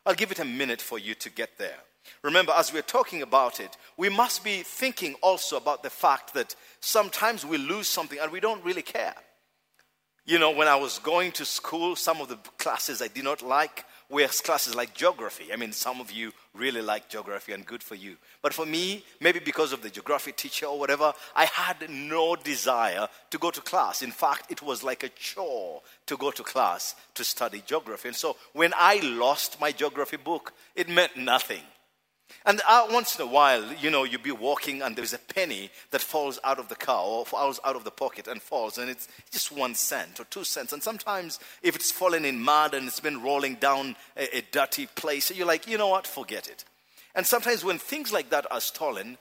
I'll 0.06 0.14
give 0.14 0.32
it 0.32 0.40
a 0.40 0.46
minute 0.46 0.82
for 0.82 1.00
you 1.00 1.16
to 1.16 1.30
get 1.32 1.58
there. 1.58 1.78
Remember, 2.22 2.54
as 2.56 2.72
we're 2.72 2.82
talking 2.82 3.24
about 3.24 3.60
it, 3.60 3.78
we 3.98 4.10
must 4.10 4.44
be 4.44 4.62
thinking 4.62 5.16
also 5.22 5.58
about 5.58 5.82
the 5.82 5.90
fact 5.90 6.36
that 6.36 6.56
sometimes 6.82 7.46
we 7.46 7.58
lose 7.58 7.88
something 7.88 8.20
and 8.22 8.32
we 8.32 8.40
don't 8.40 8.64
really 8.64 8.82
care. 8.82 9.16
You 10.26 10.38
know, 10.38 10.52
when 10.52 10.68
I 10.68 10.76
was 10.76 11.00
going 11.00 11.32
to 11.34 11.46
school, 11.46 11.96
some 11.96 12.22
of 12.22 12.28
the 12.28 12.38
classes 12.58 13.02
I 13.02 13.08
did 13.08 13.24
not 13.24 13.42
like 13.42 13.86
were 14.10 14.28
classes 14.28 14.76
like 14.76 14.94
geography. 14.94 15.54
I 15.54 15.56
mean, 15.56 15.72
some 15.72 16.02
of 16.02 16.12
you 16.12 16.32
really 16.54 16.82
like 16.82 17.10
geography 17.10 17.54
and 17.54 17.66
good 17.66 17.84
for 17.84 17.96
you. 17.96 18.18
But 18.42 18.54
for 18.54 18.66
me, 18.66 19.04
maybe 19.20 19.40
because 19.40 19.72
of 19.72 19.82
the 19.82 19.90
geography 19.90 20.32
teacher 20.32 20.66
or 20.66 20.80
whatever, 20.80 21.14
I 21.36 21.46
had 21.46 21.90
no 21.90 22.36
desire 22.36 23.08
to 23.30 23.38
go 23.38 23.52
to 23.52 23.62
class. 23.62 24.02
In 24.02 24.12
fact, 24.12 24.52
it 24.52 24.62
was 24.62 24.84
like 24.84 25.04
a 25.04 25.10
chore 25.10 25.82
to 26.08 26.18
go 26.18 26.32
to 26.32 26.44
class 26.44 26.96
to 27.14 27.24
study 27.24 27.62
geography. 27.66 28.10
And 28.10 28.18
so 28.18 28.36
when 28.54 28.74
I 28.76 29.00
lost 29.02 29.62
my 29.62 29.72
geography 29.72 30.18
book, 30.18 30.54
it 30.76 30.90
meant 30.90 31.16
nothing. 31.16 31.62
And 32.46 32.62
uh, 32.68 32.88
once 32.90 33.18
in 33.18 33.22
a 33.22 33.30
while, 33.30 33.64
you 33.74 33.90
know, 33.90 34.04
you'll 34.04 34.22
be 34.22 34.32
walking 34.32 34.82
and 34.82 34.96
there's 34.96 35.14
a 35.14 35.20
penny 35.20 35.70
that 35.92 36.02
falls 36.02 36.40
out 36.44 36.60
of 36.60 36.70
the 36.70 36.76
car 36.76 37.06
or 37.06 37.26
falls 37.26 37.60
out 37.66 37.76
of 37.76 37.84
the 37.84 37.92
pocket 37.92 38.28
and 38.28 38.42
falls, 38.42 38.78
and 38.78 38.90
it's 38.90 39.08
just 39.32 39.52
one 39.52 39.76
cent 39.76 40.20
or 40.20 40.24
two 40.26 40.44
cents. 40.44 40.74
And 40.74 40.82
sometimes, 40.82 41.40
if 41.62 41.76
it's 41.76 41.92
fallen 41.92 42.26
in 42.26 42.40
mud 42.40 42.74
and 42.74 42.88
it's 42.88 43.00
been 43.00 43.22
rolling 43.22 43.56
down 43.56 43.96
a, 44.16 44.38
a 44.38 44.42
dirty 44.52 44.88
place, 44.88 45.32
you're 45.32 45.48
like, 45.48 45.68
you 45.68 45.78
know 45.78 45.90
what, 45.90 46.08
forget 46.08 46.48
it. 46.48 46.66
And 47.14 47.26
sometimes, 47.26 47.64
when 47.64 47.78
things 47.78 48.14
like 48.14 48.30
that 48.30 48.52
are 48.52 48.62
stolen, 48.62 49.18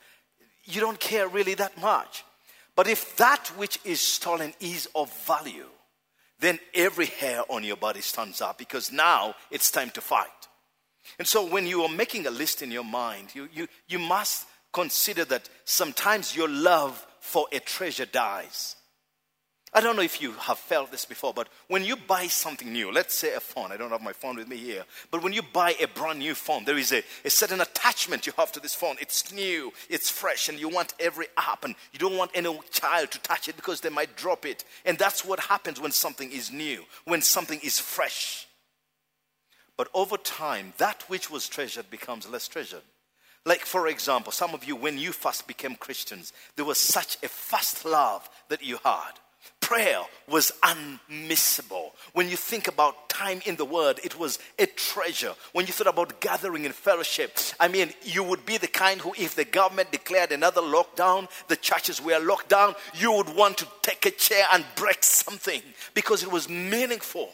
you 0.64 0.80
don't 0.80 1.00
care 1.00 1.28
really 1.28 1.54
that 1.54 1.80
much. 1.80 2.24
But 2.76 2.86
if 2.86 3.16
that 3.16 3.48
which 3.56 3.80
is 3.84 4.00
stolen 4.00 4.54
is 4.60 4.88
of 4.94 5.12
value, 5.26 5.66
then 6.40 6.60
every 6.74 7.06
hair 7.06 7.42
on 7.48 7.64
your 7.64 7.76
body 7.76 8.00
stands 8.00 8.40
up 8.40 8.58
because 8.58 8.92
now 8.92 9.34
it's 9.50 9.70
time 9.70 9.90
to 9.90 10.00
fight. 10.00 10.47
And 11.18 11.26
so 11.26 11.46
when 11.46 11.66
you 11.66 11.82
are 11.82 11.88
making 11.88 12.26
a 12.26 12.30
list 12.30 12.62
in 12.62 12.70
your 12.70 12.84
mind, 12.84 13.34
you, 13.34 13.48
you, 13.52 13.68
you 13.86 13.98
must 13.98 14.46
consider 14.72 15.24
that 15.26 15.48
sometimes 15.64 16.36
your 16.36 16.48
love 16.48 17.06
for 17.20 17.46
a 17.52 17.60
treasure 17.60 18.06
dies. 18.06 18.76
I 19.74 19.82
don't 19.82 19.96
know 19.96 20.02
if 20.02 20.22
you 20.22 20.32
have 20.32 20.58
felt 20.58 20.90
this 20.90 21.04
before, 21.04 21.34
but 21.34 21.48
when 21.68 21.84
you 21.84 21.94
buy 21.94 22.26
something 22.28 22.72
new, 22.72 22.90
let's 22.90 23.14
say 23.14 23.34
a 23.34 23.40
phone, 23.40 23.70
I 23.70 23.76
don't 23.76 23.90
have 23.90 24.00
my 24.00 24.14
phone 24.14 24.36
with 24.36 24.48
me 24.48 24.56
here, 24.56 24.84
but 25.10 25.22
when 25.22 25.34
you 25.34 25.42
buy 25.42 25.74
a 25.78 25.86
brand 25.86 26.20
new 26.20 26.34
phone, 26.34 26.64
there 26.64 26.78
is 26.78 26.90
a, 26.90 27.02
a 27.22 27.28
certain 27.28 27.60
attachment 27.60 28.26
you 28.26 28.32
have 28.38 28.50
to 28.52 28.60
this 28.60 28.74
phone. 28.74 28.96
It's 28.98 29.30
new, 29.30 29.70
it's 29.90 30.08
fresh, 30.08 30.48
and 30.48 30.58
you 30.58 30.70
want 30.70 30.94
every 30.98 31.26
app, 31.36 31.64
and 31.64 31.74
you 31.92 31.98
don't 31.98 32.16
want 32.16 32.30
any 32.34 32.58
child 32.70 33.10
to 33.10 33.20
touch 33.20 33.48
it 33.48 33.56
because 33.56 33.82
they 33.82 33.90
might 33.90 34.16
drop 34.16 34.46
it. 34.46 34.64
And 34.86 34.98
that's 34.98 35.22
what 35.22 35.38
happens 35.38 35.78
when 35.78 35.92
something 35.92 36.32
is 36.32 36.50
new, 36.50 36.84
when 37.04 37.20
something 37.20 37.60
is 37.62 37.78
fresh. 37.78 38.47
But 39.78 39.88
over 39.94 40.16
time, 40.16 40.74
that 40.78 41.04
which 41.08 41.30
was 41.30 41.48
treasured 41.48 41.88
becomes 41.88 42.28
less 42.28 42.48
treasured. 42.48 42.82
Like, 43.46 43.60
for 43.60 43.86
example, 43.86 44.32
some 44.32 44.52
of 44.52 44.64
you, 44.64 44.74
when 44.74 44.98
you 44.98 45.12
first 45.12 45.46
became 45.46 45.76
Christians, 45.76 46.32
there 46.56 46.64
was 46.64 46.78
such 46.78 47.16
a 47.22 47.28
first 47.28 47.86
love 47.86 48.28
that 48.48 48.62
you 48.62 48.78
had. 48.84 49.12
Prayer 49.60 50.00
was 50.28 50.50
unmissable. 50.64 51.92
When 52.12 52.28
you 52.28 52.36
think 52.36 52.66
about 52.66 53.08
time 53.08 53.40
in 53.46 53.54
the 53.54 53.64
Word, 53.64 54.00
it 54.02 54.18
was 54.18 54.40
a 54.58 54.66
treasure. 54.66 55.34
When 55.52 55.66
you 55.66 55.72
thought 55.72 55.86
about 55.86 56.20
gathering 56.20 56.64
in 56.64 56.72
fellowship, 56.72 57.38
I 57.60 57.68
mean, 57.68 57.92
you 58.02 58.24
would 58.24 58.44
be 58.44 58.56
the 58.56 58.66
kind 58.66 59.00
who, 59.00 59.14
if 59.16 59.36
the 59.36 59.44
government 59.44 59.92
declared 59.92 60.32
another 60.32 60.60
lockdown, 60.60 61.28
the 61.46 61.56
churches 61.56 62.02
were 62.02 62.18
locked 62.18 62.48
down, 62.48 62.74
you 62.94 63.12
would 63.12 63.28
want 63.28 63.58
to 63.58 63.68
take 63.82 64.04
a 64.06 64.10
chair 64.10 64.44
and 64.52 64.64
break 64.74 65.04
something 65.04 65.62
because 65.94 66.24
it 66.24 66.32
was 66.32 66.48
meaningful. 66.48 67.30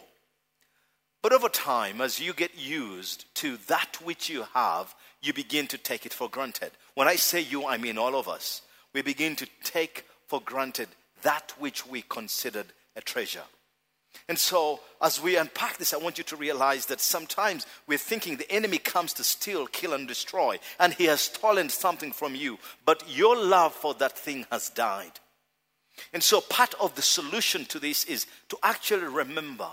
But 1.25 1.33
over 1.33 1.49
time, 1.49 2.03
as 2.03 2.21
you 2.21 2.35
get 2.35 2.55
used 2.55 3.25
to 3.37 3.57
that 3.69 3.97
which 4.05 4.29
you 4.29 4.45
have, 4.53 4.95
you 5.23 5.33
begin 5.33 5.67
to 5.69 5.79
take 5.79 6.05
it 6.05 6.13
for 6.13 6.29
granted. 6.29 6.73
When 6.93 7.09
I 7.09 7.17
say 7.17 7.41
you, 7.41 7.65
I 7.67 7.79
mean 7.79 7.97
all 7.97 8.15
of 8.15 8.29
us. 8.29 8.61
We 8.93 9.01
begin 9.01 9.35
to 9.37 9.49
take 9.63 10.05
for 10.27 10.43
granted 10.43 10.89
that 11.23 11.55
which 11.59 11.87
we 11.87 12.03
considered 12.03 12.67
a 12.95 13.01
treasure. 13.01 13.45
And 14.29 14.39
so, 14.39 14.81
as 15.01 15.19
we 15.19 15.39
unpack 15.39 15.79
this, 15.79 15.95
I 15.95 15.97
want 15.97 16.19
you 16.19 16.25
to 16.25 16.37
realize 16.37 16.85
that 16.87 17.01
sometimes 17.01 17.67
we're 17.87 17.97
thinking 17.97 18.37
the 18.37 18.53
enemy 18.53 18.77
comes 18.77 19.15
to 19.15 19.25
steal, 19.25 19.67
kill, 19.67 19.95
and 19.95 20.07
destroy, 20.07 20.59
and 20.79 20.93
he 20.93 21.05
has 21.05 21.23
stolen 21.23 21.71
something 21.71 22.13
from 22.13 22.35
you, 22.35 22.59
but 22.85 23.03
your 23.09 23.35
love 23.35 23.73
for 23.73 23.95
that 23.95 24.19
thing 24.19 24.45
has 24.53 24.69
died. 24.69 25.21
And 26.13 26.23
so, 26.23 26.43
part 26.43 26.75
of 26.79 26.97
the 26.97 27.03
solution 27.03 27.65
to 27.65 27.79
this 27.79 28.05
is 28.05 28.27
to 28.51 28.59
actually 28.63 29.07
remember 29.07 29.71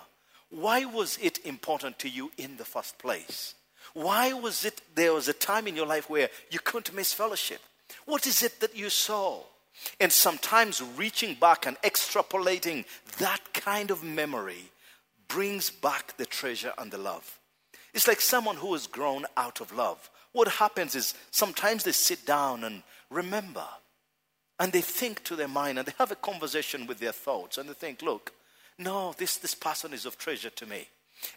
why 0.52 0.86
was 0.86 1.18
it 1.22 1.44
important 1.46 1.98
to 2.00 2.10
you 2.10 2.32
in 2.38 2.58
the 2.58 2.66
first 2.66 3.00
place? 3.00 3.56
Why 3.94 4.34
was 4.34 4.64
it 4.64 4.82
there 4.96 5.14
was 5.14 5.28
a 5.28 5.34
time 5.34 5.68
in 5.68 5.76
your 5.76 5.88
life 5.88 6.10
where 6.10 6.30
you 6.50 6.60
couldn't 6.60 6.96
miss 6.96 7.14
fellowship? 7.14 7.62
What 8.06 8.28
is 8.28 8.44
it 8.44 8.60
that 8.60 8.76
you 8.76 8.90
saw? 8.90 9.44
And 10.00 10.12
sometimes 10.12 10.84
reaching 10.96 11.36
back 11.36 11.66
and 11.66 11.78
extrapolating 11.82 12.86
that 13.18 13.40
kind 13.54 13.90
of 13.90 14.04
memory 14.04 14.70
brings 15.28 15.70
back 15.70 16.18
the 16.18 16.26
treasure 16.26 16.74
and 16.78 16.92
the 16.92 16.98
love. 16.98 17.40
It's 17.94 18.08
like 18.08 18.22
someone 18.22 18.58
who 18.58 18.74
has 18.74 18.88
grown 18.88 19.26
out 19.38 19.62
of 19.62 19.74
love. 19.74 20.10
What 20.34 20.48
happens 20.48 20.96
is 20.96 21.14
sometimes 21.32 21.84
they 21.84 21.92
sit 21.92 22.26
down 22.26 22.64
and 22.64 22.84
remember, 23.10 23.66
and 24.60 24.72
they 24.72 24.82
think 24.82 25.24
to 25.26 25.36
their 25.36 25.48
mind, 25.48 25.80
and 25.80 25.88
they 25.88 25.94
have 25.98 26.12
a 26.12 26.16
conversation 26.16 26.88
with 26.88 27.00
their 27.00 27.12
thoughts, 27.12 27.58
and 27.58 27.70
they 27.70 27.74
think, 27.74 28.02
look, 28.02 28.32
no, 28.78 29.14
this, 29.18 29.38
this 29.38 29.56
person 29.56 29.94
is 29.94 30.06
of 30.06 30.18
treasure 30.18 30.50
to 30.50 30.66
me. 30.66 30.88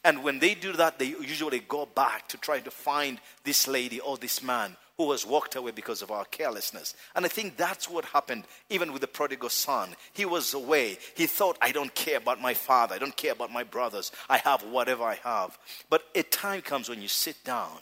And 0.03 0.23
when 0.23 0.39
they 0.39 0.55
do 0.55 0.73
that, 0.75 0.99
they 0.99 1.07
usually 1.07 1.61
go 1.61 1.87
back 1.87 2.29
to 2.29 2.39
try 2.39 2.61
to 2.61 2.71
find 2.71 3.21
this 3.45 3.69
lady 3.69 4.01
or 4.01 4.17
this 4.17 4.43
man 4.43 4.77
who 4.97 5.11
has 5.11 5.27
walked 5.27 5.57
away 5.57 5.73
because 5.73 6.03
of 6.03 6.11
our 6.11 6.25
carelessness. 6.25 6.95
And 7.15 7.25
I 7.25 7.29
think 7.29 7.57
that's 7.57 7.89
what 7.89 8.05
happened 8.05 8.45
even 8.71 8.93
with 8.93 9.01
the 9.01 9.09
prodigal 9.09 9.49
son. 9.49 9.97
He 10.13 10.25
was 10.25 10.55
away. 10.55 10.99
He 11.17 11.27
thought, 11.27 11.59
I 11.61 11.73
don't 11.73 11.95
care 11.95 12.19
about 12.19 12.41
my 12.41 12.55
father. 12.55 12.95
I 12.95 12.99
don't 12.99 13.17
care 13.17 13.33
about 13.33 13.53
my 13.53 13.65
brothers. 13.65 14.13
I 14.29 14.39
have 14.39 14.63
whatever 14.63 15.03
I 15.03 15.17
have. 15.17 15.59
But 15.91 16.05
a 16.15 16.23
time 16.23 16.63
comes 16.63 16.89
when 16.89 17.03
you 17.03 17.09
sit 17.09 17.43
down 17.45 17.79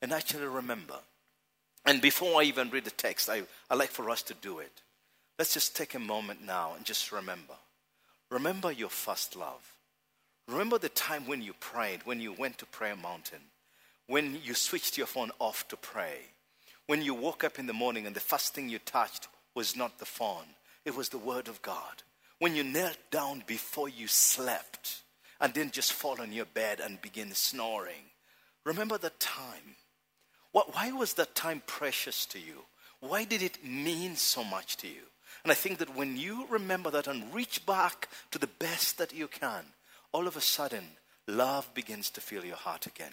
and 0.00 0.12
actually 0.12 0.46
remember. 0.46 0.98
And 1.86 2.00
before 2.00 2.40
I 2.40 2.44
even 2.44 2.70
read 2.70 2.84
the 2.84 2.90
text, 2.90 3.30
I, 3.30 3.42
I 3.70 3.74
like 3.74 3.90
for 3.90 4.10
us 4.10 4.22
to 4.24 4.34
do 4.34 4.58
it. 4.58 4.82
Let's 5.38 5.54
just 5.54 5.76
take 5.76 5.94
a 5.94 6.00
moment 6.00 6.44
now 6.44 6.74
and 6.76 6.84
just 6.84 7.12
remember. 7.12 7.54
Remember 8.32 8.72
your 8.72 8.88
first 8.88 9.36
love. 9.36 9.76
Remember 10.48 10.78
the 10.78 10.88
time 10.88 11.26
when 11.26 11.42
you 11.42 11.52
prayed, 11.52 12.00
when 12.06 12.18
you 12.18 12.32
went 12.32 12.56
to 12.58 12.66
Prayer 12.66 12.96
Mountain, 12.96 13.42
when 14.06 14.38
you 14.42 14.54
switched 14.54 14.96
your 14.96 15.06
phone 15.06 15.30
off 15.38 15.68
to 15.68 15.76
pray, 15.76 16.16
when 16.86 17.02
you 17.02 17.12
woke 17.12 17.44
up 17.44 17.58
in 17.58 17.66
the 17.66 17.74
morning 17.74 18.06
and 18.06 18.16
the 18.16 18.20
first 18.20 18.54
thing 18.54 18.70
you 18.70 18.78
touched 18.78 19.28
was 19.54 19.76
not 19.76 19.98
the 19.98 20.06
phone, 20.06 20.46
it 20.86 20.96
was 20.96 21.10
the 21.10 21.18
Word 21.18 21.46
of 21.46 21.60
God. 21.60 22.04
When 22.38 22.56
you 22.56 22.64
knelt 22.64 22.96
down 23.10 23.42
before 23.46 23.90
you 23.90 24.08
slept 24.08 25.02
and 25.38 25.52
then 25.52 25.70
just 25.70 25.92
fall 25.92 26.18
on 26.18 26.32
your 26.32 26.46
bed 26.46 26.80
and 26.80 27.02
begin 27.02 27.34
snoring. 27.34 28.12
Remember 28.64 28.96
that 28.96 29.20
time. 29.20 29.76
Why 30.52 30.90
was 30.92 31.12
that 31.14 31.34
time 31.34 31.62
precious 31.66 32.24
to 32.26 32.38
you? 32.38 32.64
Why 33.00 33.24
did 33.24 33.42
it 33.42 33.62
mean 33.62 34.16
so 34.16 34.42
much 34.42 34.78
to 34.78 34.88
you? 34.88 35.11
And 35.44 35.50
I 35.50 35.54
think 35.54 35.78
that 35.78 35.96
when 35.96 36.16
you 36.16 36.46
remember 36.48 36.90
that 36.90 37.08
and 37.08 37.34
reach 37.34 37.66
back 37.66 38.08
to 38.30 38.38
the 38.38 38.46
best 38.46 38.98
that 38.98 39.12
you 39.12 39.26
can, 39.26 39.64
all 40.12 40.28
of 40.28 40.36
a 40.36 40.40
sudden, 40.40 40.84
love 41.26 41.72
begins 41.74 42.10
to 42.10 42.20
fill 42.20 42.44
your 42.44 42.56
heart 42.56 42.86
again. 42.86 43.12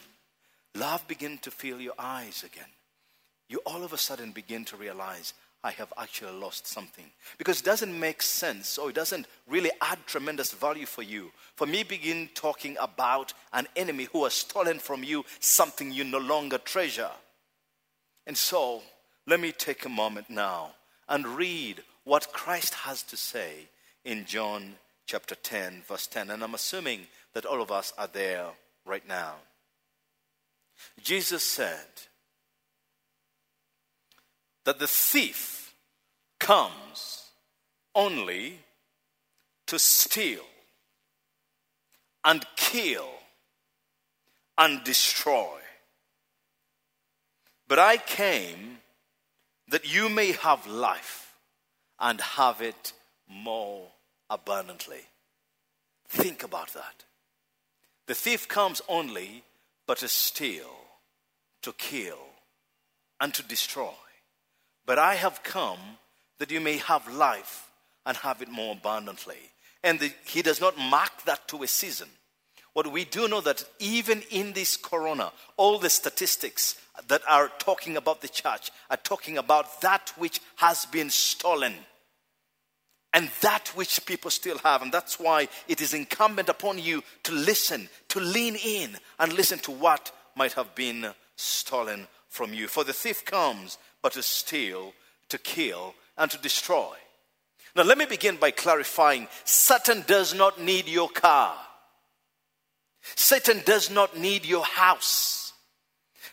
Love 0.76 1.08
begins 1.08 1.42
to 1.42 1.52
fill 1.52 1.80
your 1.80 1.96
eyes 1.98 2.44
again. 2.44 2.70
You 3.48 3.62
all 3.66 3.84
of 3.84 3.94
a 3.94 3.98
sudden 3.98 4.32
begin 4.32 4.64
to 4.66 4.78
realize, 4.78 5.34
I 5.64 5.72
have 5.72 5.92
actually 5.98 6.40
lost 6.40 6.68
something. 6.68 7.06
Because 7.38 7.60
it 7.60 7.66
doesn't 7.66 8.00
make 8.00 8.22
sense 8.22 8.78
or 8.78 8.90
it 8.90 8.96
doesn't 8.96 9.26
really 9.48 9.72
add 9.82 9.98
tremendous 10.06 10.54
value 10.54 10.86
for 10.86 11.02
you. 11.02 11.32
For 11.56 11.66
me, 11.66 11.84
begin 11.84 12.30
talking 12.36 12.78
about 12.80 13.34
an 13.52 13.68
enemy 13.76 14.08
who 14.12 14.24
has 14.24 14.34
stolen 14.34 14.80
from 14.80 15.04
you 15.04 15.26
something 15.40 15.92
you 15.92 16.04
no 16.04 16.20
longer 16.20 16.60
treasure. 16.60 17.12
And 18.28 18.38
so, 18.38 18.84
let 19.26 19.40
me 19.40 19.52
take 19.52 19.84
a 19.86 19.90
moment 19.90 20.30
now 20.30 20.76
and 21.10 21.26
read 21.26 21.84
what 22.04 22.34
Christ 22.34 22.74
has 22.74 23.04
to 23.04 23.18
say 23.18 23.68
in 24.04 24.26
John 24.26 24.76
chapter 25.06 25.36
10, 25.36 25.84
verse 25.88 26.08
10. 26.08 26.30
And 26.30 26.44
I'm 26.44 26.54
assuming 26.54 27.08
that 27.34 27.46
all 27.46 27.62
of 27.62 27.72
us 27.72 27.94
are 27.98 28.08
there 28.08 28.48
right 28.86 29.08
now. 29.08 29.36
Jesus 31.04 31.44
said 31.44 31.88
that 34.66 34.80
the 34.80 34.88
thief 34.88 35.74
comes 36.40 37.26
only 37.96 38.60
to 39.68 39.78
steal 39.78 40.46
and 42.24 42.46
kill 42.56 43.10
and 44.58 44.84
destroy. 44.84 45.58
But 47.68 47.80
I 47.80 47.98
came 47.98 48.78
that 49.70 49.92
you 49.92 50.10
may 50.10 50.32
have 50.32 50.66
life 50.68 51.29
and 52.00 52.22
have 52.22 52.62
it 52.62 52.94
more 53.28 53.88
abundantly. 54.30 55.02
Think 56.08 56.44
about 56.44 56.74
that. 56.74 57.06
The 58.08 58.16
thief 58.16 58.48
comes 58.48 58.82
only 58.88 59.44
but 59.86 59.98
to 60.00 60.08
steal, 60.08 60.76
to 61.62 61.74
kill, 61.74 62.20
and 63.20 63.34
to 63.34 63.44
destroy. 63.44 63.94
But 64.86 65.00
I 65.00 65.16
have 65.16 65.44
come 65.44 65.80
that 66.40 66.52
you 66.52 66.62
may 66.62 66.78
have 66.78 67.12
life 67.12 67.70
and 68.06 68.16
have 68.18 68.42
it 68.42 68.50
more 68.50 68.74
abundantly. 68.74 69.52
And 69.84 70.00
the, 70.00 70.12
he 70.26 70.42
does 70.42 70.60
not 70.60 70.78
mark 70.78 71.24
that 71.26 71.48
to 71.50 71.64
a 71.64 71.68
season. 71.68 72.10
What 72.74 72.92
we 72.92 73.04
do 73.06 73.28
know 73.28 73.42
that 73.42 73.64
even 73.80 74.22
in 74.30 74.54
this 74.54 74.78
corona, 74.78 75.32
all 75.58 75.80
the 75.80 75.90
statistics 75.90 76.80
that 77.08 77.22
are 77.28 77.52
talking 77.60 77.98
about 77.98 78.22
the 78.22 78.28
church 78.28 78.72
are 78.90 78.98
talking 78.98 79.38
about 79.38 79.82
that 79.82 80.14
which 80.18 80.40
has 80.58 80.86
been 80.86 81.10
stolen 81.10 81.74
and 83.14 83.30
that 83.42 83.70
which 83.76 84.06
people 84.06 84.30
still 84.30 84.60
have. 84.60 84.82
And 84.82 84.92
that's 84.92 85.20
why 85.20 85.48
it 85.68 85.82
is 85.82 85.94
incumbent 85.94 86.50
upon 86.50 86.80
you 86.80 87.04
to 87.24 87.32
listen, 87.32 87.90
to 88.10 88.20
lean 88.20 88.56
in 88.56 88.98
and 89.18 89.34
listen 89.34 89.60
to 89.60 89.72
what 89.72 90.12
might 90.36 90.54
have 90.54 90.76
been 90.76 91.14
stolen 91.36 92.08
from 92.30 92.54
you. 92.54 92.68
For 92.68 92.84
the 92.84 92.94
thief 92.94 93.26
comes 93.26 93.78
but 94.02 94.14
to 94.14 94.24
steal, 94.24 94.94
to 95.30 95.38
kill, 95.38 95.96
and 96.18 96.30
to 96.32 96.38
destroy. 96.38 96.96
Now, 97.76 97.84
let 97.84 97.98
me 97.98 98.06
begin 98.06 98.38
by 98.38 98.52
clarifying 98.52 99.28
Satan 99.44 100.04
does 100.08 100.34
not 100.34 100.62
need 100.62 100.88
your 100.88 101.10
car, 101.10 101.56
Satan 103.16 103.62
does 103.66 103.90
not 103.90 104.18
need 104.18 104.46
your 104.46 104.66
house, 104.66 105.54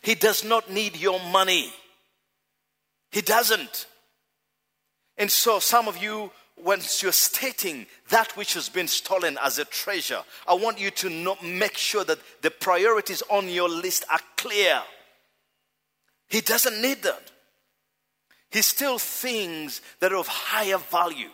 he 0.02 0.14
does 0.14 0.44
not 0.44 0.70
need 0.70 0.96
your 0.96 1.20
money. 1.20 1.72
He 3.12 3.22
doesn't. 3.22 3.87
And 5.16 5.31
so, 5.31 5.59
some 5.59 5.88
of 5.88 5.96
you 6.02 6.31
once 6.57 7.02
you're 7.02 7.12
stating 7.12 7.87
that 8.09 8.37
which 8.37 8.55
has 8.55 8.68
been 8.68 8.88
stolen 8.88 9.38
as 9.42 9.59
a 9.59 9.64
treasure, 9.64 10.22
I 10.46 10.55
want 10.55 10.81
you 10.81 10.90
to 10.90 11.37
make 11.42 11.76
sure 11.76 12.05
that 12.05 12.18
the 12.42 12.50
priorities 12.50 13.22
on 13.29 13.48
your 13.48 13.68
list 13.68 14.05
are 14.11 14.20
clear. 14.37 14.83
He 16.29 16.40
doesn't 16.40 16.81
need 16.81 17.02
that. 17.02 17.31
He 18.50 18.62
still 18.62 18.98
things 18.98 19.83
that 20.00 20.12
are 20.12 20.18
of 20.18 20.29
higher 20.29 20.79
value, 20.79 21.31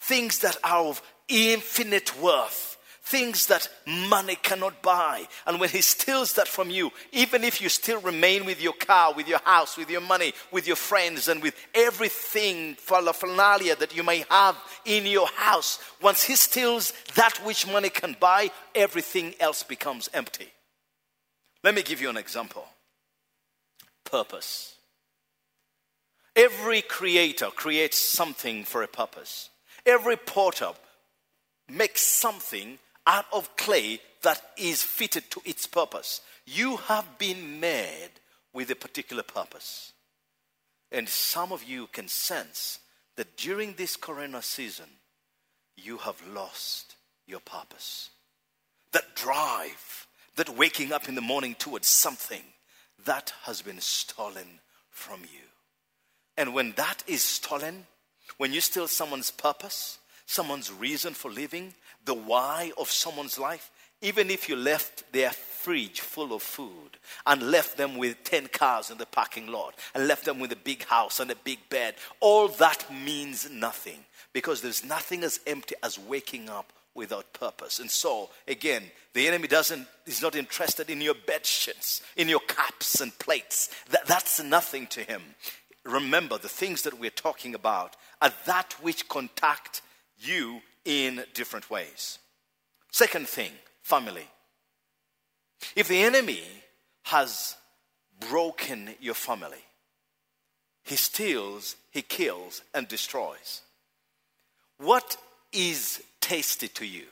things 0.00 0.40
that 0.40 0.56
are 0.62 0.84
of 0.84 1.02
infinite 1.28 2.18
worth 2.20 2.77
things 3.10 3.46
that 3.46 3.68
money 3.86 4.36
cannot 4.36 4.82
buy. 4.82 5.26
And 5.46 5.58
when 5.58 5.70
he 5.70 5.80
steals 5.80 6.34
that 6.34 6.48
from 6.48 6.70
you, 6.70 6.90
even 7.12 7.44
if 7.44 7.60
you 7.60 7.68
still 7.68 8.00
remain 8.00 8.44
with 8.44 8.62
your 8.62 8.74
car, 8.74 9.14
with 9.14 9.28
your 9.28 9.40
house, 9.44 9.76
with 9.76 9.90
your 9.90 10.00
money, 10.00 10.34
with 10.52 10.66
your 10.66 10.76
friends, 10.76 11.28
and 11.28 11.42
with 11.42 11.54
everything 11.74 12.76
paraphernalia 12.86 13.76
that 13.76 13.96
you 13.96 14.02
may 14.02 14.24
have 14.30 14.56
in 14.84 15.06
your 15.06 15.28
house, 15.28 15.78
once 16.02 16.24
he 16.24 16.36
steals 16.36 16.92
that 17.14 17.38
which 17.44 17.66
money 17.66 17.90
can 17.90 18.16
buy, 18.20 18.50
everything 18.74 19.34
else 19.40 19.62
becomes 19.62 20.08
empty. 20.12 20.48
Let 21.64 21.74
me 21.74 21.82
give 21.82 22.00
you 22.00 22.10
an 22.10 22.16
example 22.16 22.66
purpose. 24.04 24.74
Every 26.34 26.82
creator 26.82 27.46
creates 27.46 27.98
something 27.98 28.64
for 28.64 28.82
a 28.82 28.88
purpose. 28.88 29.50
Every 29.84 30.16
porter 30.16 30.70
makes 31.68 32.00
something 32.00 32.78
out 33.08 33.26
of 33.32 33.56
clay 33.56 34.00
that 34.22 34.40
is 34.56 34.82
fitted 34.82 35.28
to 35.30 35.40
its 35.44 35.66
purpose. 35.66 36.20
You 36.46 36.76
have 36.76 37.18
been 37.18 37.58
made 37.58 38.10
with 38.52 38.70
a 38.70 38.76
particular 38.76 39.22
purpose. 39.22 39.92
And 40.92 41.08
some 41.08 41.50
of 41.50 41.64
you 41.64 41.88
can 41.88 42.08
sense 42.08 42.78
that 43.16 43.36
during 43.36 43.74
this 43.74 43.96
corona 43.96 44.42
season, 44.42 44.86
you 45.76 45.98
have 45.98 46.22
lost 46.28 46.94
your 47.26 47.40
purpose. 47.40 48.10
That 48.92 49.16
drive, 49.16 50.06
that 50.36 50.56
waking 50.56 50.92
up 50.92 51.08
in 51.08 51.14
the 51.14 51.20
morning 51.20 51.54
towards 51.54 51.88
something, 51.88 52.42
that 53.04 53.32
has 53.42 53.62
been 53.62 53.80
stolen 53.80 54.60
from 54.90 55.20
you. 55.22 55.46
And 56.36 56.54
when 56.54 56.72
that 56.72 57.02
is 57.06 57.22
stolen, 57.22 57.86
when 58.36 58.52
you 58.52 58.60
steal 58.60 58.88
someone's 58.88 59.30
purpose, 59.30 59.98
someone's 60.26 60.72
reason 60.72 61.14
for 61.14 61.30
living, 61.30 61.74
the 62.08 62.14
why 62.14 62.72
of 62.78 62.90
someone's 62.90 63.38
life, 63.38 63.70
even 64.00 64.30
if 64.30 64.48
you 64.48 64.56
left 64.56 65.12
their 65.12 65.30
fridge 65.30 66.00
full 66.00 66.32
of 66.32 66.42
food 66.42 66.96
and 67.26 67.50
left 67.50 67.76
them 67.76 67.98
with 67.98 68.24
10 68.24 68.46
cars 68.46 68.90
in 68.90 68.96
the 68.96 69.04
parking 69.04 69.48
lot 69.48 69.74
and 69.94 70.08
left 70.08 70.24
them 70.24 70.38
with 70.38 70.50
a 70.50 70.56
big 70.56 70.84
house 70.86 71.20
and 71.20 71.30
a 71.30 71.36
big 71.36 71.58
bed, 71.68 71.96
all 72.20 72.48
that 72.48 72.86
means 73.04 73.50
nothing 73.50 73.98
because 74.32 74.62
there's 74.62 74.82
nothing 74.82 75.22
as 75.22 75.40
empty 75.46 75.74
as 75.82 75.98
waking 75.98 76.48
up 76.48 76.72
without 76.94 77.30
purpose. 77.34 77.78
And 77.78 77.90
so, 77.90 78.30
again, 78.46 78.84
the 79.12 79.28
enemy 79.28 79.46
doesn't 79.46 79.86
is 80.06 80.22
not 80.22 80.34
interested 80.34 80.88
in 80.88 81.02
your 81.02 81.14
bed 81.14 81.44
sheets, 81.44 82.02
in 82.16 82.30
your 82.30 82.40
cups 82.40 83.02
and 83.02 83.16
plates. 83.18 83.68
That, 83.90 84.06
that's 84.06 84.42
nothing 84.42 84.86
to 84.88 85.00
him. 85.00 85.22
Remember, 85.84 86.38
the 86.38 86.48
things 86.48 86.82
that 86.82 86.98
we're 86.98 87.10
talking 87.10 87.54
about 87.54 87.96
are 88.22 88.32
that 88.46 88.74
which 88.80 89.08
contact 89.08 89.82
you 90.18 90.62
in 90.84 91.24
different 91.34 91.70
ways. 91.70 92.18
Second 92.90 93.28
thing, 93.28 93.52
family. 93.82 94.26
If 95.74 95.88
the 95.88 96.02
enemy 96.02 96.42
has 97.04 97.56
broken 98.30 98.94
your 99.00 99.14
family, 99.14 99.64
he 100.84 100.96
steals, 100.96 101.76
he 101.90 102.02
kills, 102.02 102.62
and 102.74 102.88
destroys. 102.88 103.62
What 104.78 105.16
is 105.52 106.02
tasty 106.20 106.68
to 106.68 106.86
you 106.86 107.04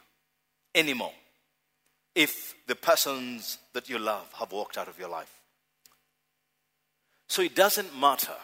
anymore 0.74 1.12
if 2.14 2.54
the 2.66 2.76
persons 2.76 3.58
that 3.72 3.88
you 3.88 3.98
love 3.98 4.32
have 4.38 4.52
walked 4.52 4.78
out 4.78 4.88
of 4.88 4.98
your 4.98 5.08
life? 5.08 5.32
So 7.28 7.42
it 7.42 7.54
doesn't 7.54 7.98
matter 7.98 8.36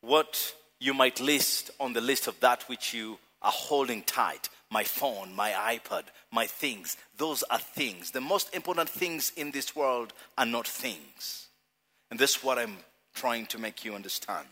what 0.00 0.54
you 0.78 0.92
might 0.92 1.20
list 1.20 1.70
on 1.80 1.92
the 1.92 2.00
list 2.00 2.26
of 2.26 2.38
that 2.40 2.68
which 2.68 2.92
you 2.92 3.18
are 3.46 3.52
holding 3.52 4.02
tight 4.02 4.50
my 4.70 4.84
phone, 4.84 5.34
my 5.34 5.50
iPad, 5.50 6.02
my 6.32 6.46
things. 6.46 6.96
Those 7.16 7.42
are 7.44 7.58
things. 7.58 8.10
The 8.10 8.20
most 8.20 8.54
important 8.54 8.88
things 8.88 9.32
in 9.36 9.52
this 9.52 9.76
world 9.76 10.12
are 10.36 10.46
not 10.46 10.66
things. 10.66 11.46
And 12.10 12.18
this 12.18 12.36
is 12.36 12.44
what 12.44 12.58
I'm 12.58 12.78
trying 13.14 13.46
to 13.46 13.58
make 13.58 13.84
you 13.84 13.94
understand. 13.94 14.48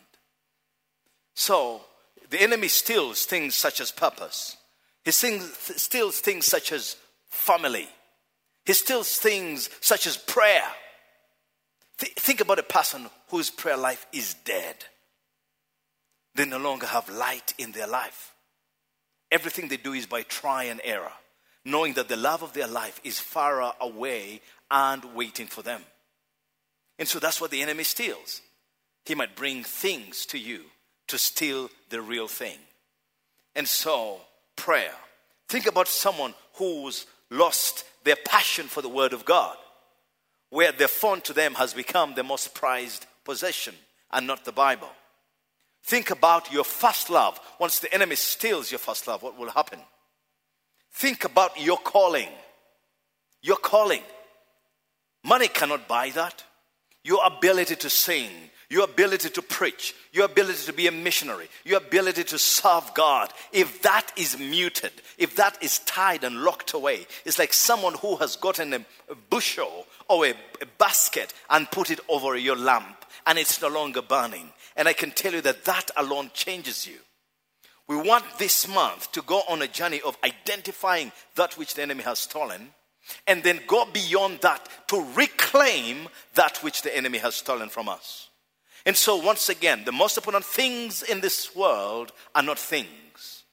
So, 1.35 1.83
the 2.30 2.40
enemy 2.40 2.68
steals 2.68 3.24
things 3.24 3.54
such 3.54 3.80
as 3.80 3.90
purpose, 3.90 4.57
he 5.04 5.11
steals 5.11 6.20
things 6.20 6.46
such 6.46 6.72
as 6.72 6.96
family, 7.28 7.88
he 8.64 8.72
steals 8.72 9.18
things 9.18 9.68
such 9.80 10.07
as 10.07 10.16
prayer. 10.16 10.64
Th- 11.98 12.14
think 12.14 12.40
about 12.40 12.59
a 12.59 12.64
person 12.64 13.09
whose 13.28 13.50
prayer 13.50 13.76
life 13.76 14.07
is 14.12 14.35
dead. 14.44 14.76
They 16.35 16.44
no 16.44 16.59
longer 16.59 16.87
have 16.87 17.09
light 17.09 17.54
in 17.59 17.72
their 17.72 17.87
life. 17.87 18.34
Everything 19.35 19.66
they 19.66 19.79
do 19.79 19.94
is 19.94 20.07
by 20.07 20.23
try 20.23 20.64
and 20.64 20.81
error, 20.85 21.11
knowing 21.64 21.94
that 21.94 22.07
the 22.07 22.16
love 22.16 22.44
of 22.44 22.53
their 22.53 22.68
life 22.68 23.01
is 23.03 23.18
far 23.18 23.75
away 23.81 24.40
and 24.70 25.05
waiting 25.16 25.49
for 25.49 25.61
them. 25.61 25.83
And 27.01 27.09
so 27.09 27.18
that's 27.18 27.40
what 27.40 27.51
the 27.51 27.61
enemy 27.61 27.83
steals. 27.83 28.42
He 29.05 29.16
might 29.16 29.35
bring 29.35 29.64
things 29.64 30.25
to 30.27 30.38
you 30.38 30.61
to 31.09 31.18
steal 31.18 31.68
the 31.90 32.01
real 32.01 32.29
thing. 32.29 32.59
And 33.57 33.66
so, 33.66 34.20
prayer. 34.55 34.94
Think 35.49 35.66
about 35.66 35.88
someone 35.88 36.35
who's 36.55 37.05
lost 37.29 37.85
their 38.05 38.16
passion 38.25 38.68
for 38.68 38.83
the 38.83 38.88
Word 38.88 39.12
of 39.12 39.25
God, 39.25 39.57
where 40.51 40.70
their 40.70 40.87
phone 40.87 41.23
to 41.23 41.33
them 41.33 41.55
has 41.55 41.75
become 41.75 42.14
the 42.14 42.23
most 42.23 42.55
prized 42.55 43.05
possession 43.25 43.75
and 44.12 44.29
not 44.29 44.44
the 44.44 44.53
Bible. 44.53 44.90
Think 45.85 46.11
about 46.11 46.51
your 46.51 46.64
first 46.64 47.11
love. 47.11 47.38
Once 47.59 47.79
the 47.79 47.92
enemy 47.92 48.16
steals 48.16 48.73
your 48.73 48.79
first 48.79 49.07
love, 49.07 49.23
what 49.23 49.38
will 49.38 49.51
happen? 49.51 49.79
Think 50.92 51.25
about 51.25 51.61
your 51.61 51.77
calling. 51.77 52.29
Your 53.42 53.59
calling. 53.59 54.03
Money 55.23 55.49
cannot 55.49 55.87
buy 55.87 56.09
that. 56.11 56.42
Your 57.03 57.20
ability 57.27 57.77
to 57.77 57.90
sing, 57.90 58.31
your 58.70 58.85
ability 58.85 59.29
to 59.29 59.42
preach, 59.42 59.94
your 60.11 60.25
ability 60.25 60.64
to 60.64 60.73
be 60.73 60.87
a 60.87 60.92
missionary, 60.92 61.49
your 61.64 61.77
ability 61.77 62.25
to 62.25 62.38
serve 62.38 62.90
God, 62.94 63.31
if 63.53 63.83
that 63.83 64.11
is 64.16 64.38
muted, 64.38 64.92
if 65.18 65.37
that 65.37 65.62
is 65.62 65.81
tied 65.81 66.25
and 66.25 66.42
locked 66.42 66.73
away, 66.73 67.07
it's 67.27 67.38
like 67.38 67.53
someone 67.53 67.94
who 67.94 68.16
has 68.16 68.37
gotten 68.37 68.73
a, 68.73 68.85
bushel 69.29 69.87
or 70.09 70.25
a, 70.25 70.31
a 70.62 70.66
basket 70.79 71.35
and 71.51 71.70
put 71.70 71.90
it 71.90 72.01
over 72.09 72.37
your 72.37 72.57
lamp 72.57 73.05
and 73.27 73.38
it's 73.38 73.61
no 73.61 73.68
longer 73.68 74.01
burning. 74.01 74.51
And 74.76 74.88
I 74.88 74.92
can 74.92 75.10
tell 75.10 75.32
you 75.32 75.40
that 75.42 75.64
that 75.64 75.90
alone 75.96 76.30
changes 76.34 76.87
you. 76.87 76.98
We 77.87 77.96
want 77.96 78.24
this 78.38 78.66
month 78.66 79.12
to 79.12 79.22
go 79.22 79.42
on 79.48 79.62
a 79.62 79.68
journey 79.68 80.00
of 80.00 80.16
identifying 80.24 81.12
that 81.37 81.58
which 81.58 81.74
the 81.74 81.82
enemy 81.82 82.02
has 82.02 82.18
stolen 82.18 82.70
and 83.26 83.42
then 83.42 83.60
go 83.66 83.84
beyond 83.84 84.40
that 84.40 84.68
to 84.88 85.06
reclaim 85.14 86.08
that 86.34 86.58
which 86.62 86.82
the 86.82 86.96
enemy 86.96 87.18
has 87.18 87.34
stolen 87.34 87.68
from 87.68 87.88
us. 87.88 88.30
And 88.87 88.96
so, 88.96 89.16
once 89.16 89.48
again, 89.48 89.84
the 89.84 89.92
most 89.92 90.16
important 90.16 90.44
things 90.44 91.02
in 91.02 91.20
this 91.20 91.54
world 91.54 92.12
are 92.34 92.42
not 92.42 92.58
things, 92.58 93.44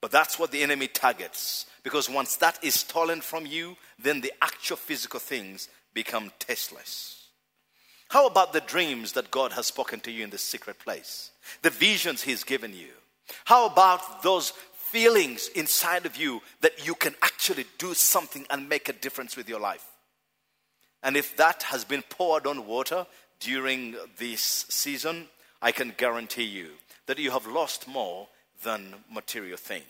but 0.00 0.10
that's 0.10 0.38
what 0.38 0.50
the 0.50 0.62
enemy 0.62 0.88
targets. 0.88 1.66
Because 1.82 2.10
once 2.10 2.36
that 2.36 2.62
is 2.62 2.74
stolen 2.74 3.20
from 3.20 3.46
you, 3.46 3.76
then 3.98 4.20
the 4.20 4.32
actual 4.42 4.76
physical 4.76 5.20
things 5.20 5.68
become 5.94 6.32
tasteless. 6.38 7.15
How 8.08 8.26
about 8.26 8.52
the 8.52 8.60
dreams 8.60 9.12
that 9.12 9.30
God 9.30 9.52
has 9.52 9.66
spoken 9.66 10.00
to 10.00 10.10
you 10.10 10.24
in 10.24 10.30
the 10.30 10.38
secret 10.38 10.78
place? 10.78 11.30
The 11.62 11.70
visions 11.70 12.22
He's 12.22 12.44
given 12.44 12.72
you? 12.72 12.90
How 13.44 13.66
about 13.66 14.22
those 14.22 14.52
feelings 14.74 15.48
inside 15.48 16.06
of 16.06 16.16
you 16.16 16.40
that 16.60 16.86
you 16.86 16.94
can 16.94 17.14
actually 17.22 17.66
do 17.78 17.94
something 17.94 18.46
and 18.50 18.68
make 18.68 18.88
a 18.88 18.92
difference 18.92 19.36
with 19.36 19.48
your 19.48 19.60
life? 19.60 19.84
And 21.02 21.16
if 21.16 21.36
that 21.36 21.64
has 21.64 21.84
been 21.84 22.02
poured 22.02 22.46
on 22.46 22.66
water 22.66 23.06
during 23.40 23.96
this 24.18 24.66
season, 24.68 25.26
I 25.60 25.72
can 25.72 25.92
guarantee 25.96 26.44
you 26.44 26.68
that 27.06 27.18
you 27.18 27.30
have 27.32 27.46
lost 27.46 27.88
more 27.88 28.28
than 28.62 28.94
material 29.12 29.56
things. 29.56 29.84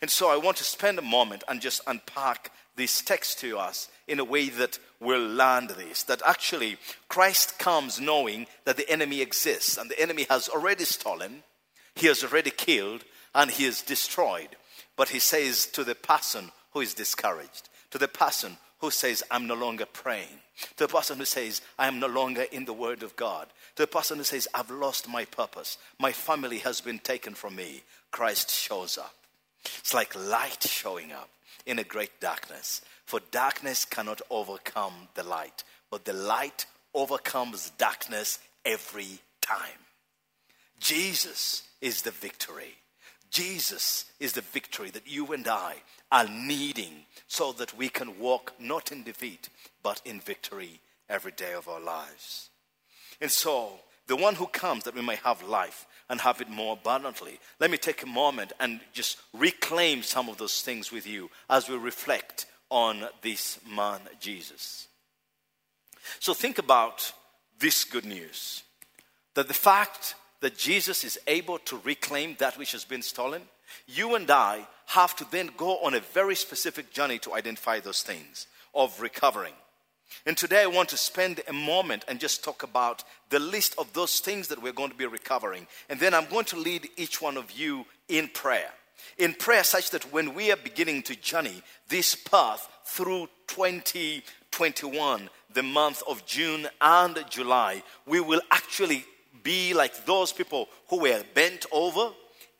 And 0.00 0.10
so 0.10 0.30
I 0.30 0.36
want 0.36 0.56
to 0.58 0.64
spend 0.64 0.98
a 0.98 1.02
moment 1.02 1.44
and 1.48 1.60
just 1.60 1.80
unpack 1.86 2.52
this 2.76 3.00
text 3.00 3.38
to 3.40 3.58
us 3.58 3.88
in 4.06 4.20
a 4.20 4.24
way 4.24 4.48
that 4.48 4.78
will 5.00 5.26
land 5.26 5.70
this. 5.70 6.02
That 6.04 6.22
actually 6.26 6.78
Christ 7.08 7.58
comes 7.58 8.00
knowing 8.00 8.46
that 8.64 8.76
the 8.76 8.88
enemy 8.90 9.20
exists 9.20 9.76
and 9.76 9.90
the 9.90 10.00
enemy 10.00 10.26
has 10.30 10.48
already 10.48 10.84
stolen, 10.84 11.42
he 11.94 12.06
has 12.06 12.22
already 12.24 12.50
killed, 12.50 13.04
and 13.34 13.50
he 13.50 13.64
is 13.64 13.82
destroyed. 13.82 14.50
But 14.96 15.10
he 15.10 15.18
says 15.18 15.66
to 15.66 15.84
the 15.84 15.94
person 15.94 16.50
who 16.72 16.80
is 16.80 16.94
discouraged, 16.94 17.68
to 17.90 17.98
the 17.98 18.08
person 18.08 18.56
who 18.80 18.90
says, 18.90 19.22
I'm 19.30 19.46
no 19.46 19.54
longer 19.54 19.86
praying, 19.86 20.40
to 20.76 20.86
the 20.86 20.88
person 20.88 21.18
who 21.18 21.24
says, 21.24 21.60
I 21.78 21.88
am 21.88 21.98
no 21.98 22.06
longer 22.06 22.46
in 22.52 22.64
the 22.64 22.72
Word 22.72 23.02
of 23.02 23.16
God, 23.16 23.48
to 23.76 23.82
the 23.82 23.88
person 23.88 24.18
who 24.18 24.24
says, 24.24 24.46
I've 24.54 24.70
lost 24.70 25.08
my 25.08 25.24
purpose, 25.24 25.78
my 25.98 26.12
family 26.12 26.58
has 26.58 26.80
been 26.80 26.98
taken 26.98 27.34
from 27.34 27.56
me, 27.56 27.82
Christ 28.10 28.50
shows 28.50 28.98
up. 28.98 29.14
It's 29.64 29.94
like 29.94 30.14
light 30.14 30.62
showing 30.62 31.12
up 31.12 31.30
in 31.66 31.78
a 31.78 31.84
great 31.84 32.20
darkness. 32.20 32.82
For 33.04 33.20
darkness 33.30 33.84
cannot 33.84 34.20
overcome 34.30 35.08
the 35.14 35.22
light, 35.22 35.64
but 35.90 36.04
the 36.04 36.12
light 36.12 36.66
overcomes 36.94 37.70
darkness 37.78 38.38
every 38.64 39.20
time. 39.40 39.80
Jesus 40.78 41.62
is 41.80 42.02
the 42.02 42.10
victory. 42.10 42.74
Jesus 43.30 44.06
is 44.20 44.32
the 44.32 44.40
victory 44.40 44.90
that 44.90 45.06
you 45.06 45.32
and 45.32 45.46
I 45.46 45.76
are 46.10 46.26
needing 46.26 47.04
so 47.26 47.52
that 47.52 47.76
we 47.76 47.88
can 47.88 48.18
walk 48.18 48.54
not 48.58 48.90
in 48.90 49.02
defeat, 49.02 49.48
but 49.82 50.00
in 50.04 50.20
victory 50.20 50.80
every 51.08 51.32
day 51.32 51.52
of 51.52 51.68
our 51.68 51.80
lives. 51.80 52.48
And 53.20 53.30
so, 53.30 53.80
the 54.06 54.16
one 54.16 54.36
who 54.36 54.46
comes 54.46 54.84
that 54.84 54.94
we 54.94 55.02
may 55.02 55.16
have 55.16 55.42
life 55.42 55.86
and 56.10 56.20
have 56.20 56.40
it 56.40 56.48
more 56.48 56.74
abundantly. 56.74 57.38
Let 57.60 57.70
me 57.70 57.78
take 57.78 58.02
a 58.02 58.06
moment 58.06 58.52
and 58.60 58.80
just 58.92 59.18
reclaim 59.32 60.02
some 60.02 60.28
of 60.28 60.38
those 60.38 60.62
things 60.62 60.90
with 60.90 61.06
you 61.06 61.30
as 61.50 61.68
we 61.68 61.76
reflect 61.76 62.46
on 62.70 63.06
this 63.22 63.58
man, 63.68 64.00
Jesus. 64.20 64.88
So 66.20 66.34
think 66.34 66.58
about 66.58 67.12
this 67.58 67.84
good 67.84 68.04
news 68.04 68.62
that 69.34 69.48
the 69.48 69.54
fact 69.54 70.14
that 70.40 70.56
Jesus 70.56 71.04
is 71.04 71.18
able 71.26 71.58
to 71.60 71.80
reclaim 71.84 72.36
that 72.38 72.56
which 72.56 72.72
has 72.72 72.84
been 72.84 73.02
stolen, 73.02 73.42
you 73.86 74.14
and 74.14 74.30
I 74.30 74.66
have 74.86 75.14
to 75.16 75.26
then 75.30 75.50
go 75.56 75.78
on 75.78 75.94
a 75.94 76.00
very 76.00 76.34
specific 76.34 76.92
journey 76.92 77.18
to 77.20 77.34
identify 77.34 77.80
those 77.80 78.02
things 78.02 78.46
of 78.74 79.00
recovering. 79.00 79.52
And 80.26 80.36
today 80.36 80.62
I 80.62 80.66
want 80.66 80.88
to 80.90 80.96
spend 80.96 81.40
a 81.48 81.52
moment 81.52 82.04
and 82.08 82.20
just 82.20 82.44
talk 82.44 82.62
about 82.62 83.04
the 83.30 83.38
list 83.38 83.74
of 83.78 83.92
those 83.92 84.20
things 84.20 84.48
that 84.48 84.62
we're 84.62 84.72
going 84.72 84.90
to 84.90 84.96
be 84.96 85.06
recovering. 85.06 85.66
And 85.88 86.00
then 86.00 86.14
I'm 86.14 86.28
going 86.28 86.44
to 86.46 86.56
lead 86.56 86.88
each 86.96 87.22
one 87.22 87.36
of 87.36 87.50
you 87.52 87.86
in 88.08 88.28
prayer. 88.28 88.70
In 89.16 89.34
prayer, 89.34 89.64
such 89.64 89.90
that 89.90 90.12
when 90.12 90.34
we 90.34 90.50
are 90.52 90.56
beginning 90.56 91.02
to 91.04 91.16
journey 91.16 91.62
this 91.88 92.14
path 92.14 92.68
through 92.84 93.28
2021, 93.48 95.30
the 95.54 95.62
month 95.62 96.02
of 96.08 96.26
June 96.26 96.68
and 96.80 97.24
July, 97.30 97.82
we 98.06 98.20
will 98.20 98.42
actually 98.50 99.04
be 99.42 99.72
like 99.72 100.04
those 100.04 100.32
people 100.32 100.68
who 100.88 101.00
were 101.00 101.22
bent 101.34 101.66
over 101.72 102.10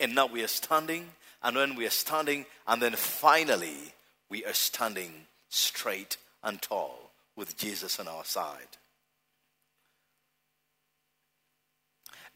and 0.01 0.15
now 0.15 0.27
we 0.27 0.43
are 0.43 0.49
standing. 0.49 1.09
And 1.43 1.57
when 1.57 1.77
we 1.77 1.87
are 1.87 1.91
standing, 1.91 2.47
and 2.67 2.83
then 2.83 2.95
finally, 2.95 3.95
we 4.29 4.45
are 4.45 4.55
standing 4.55 5.13
straight 5.49 6.17
and 6.43 6.61
tall 6.61 7.08
with 7.39 7.57
Jesus 7.57 8.01
on 8.01 8.09
our 8.09 8.25
side. 8.25 8.77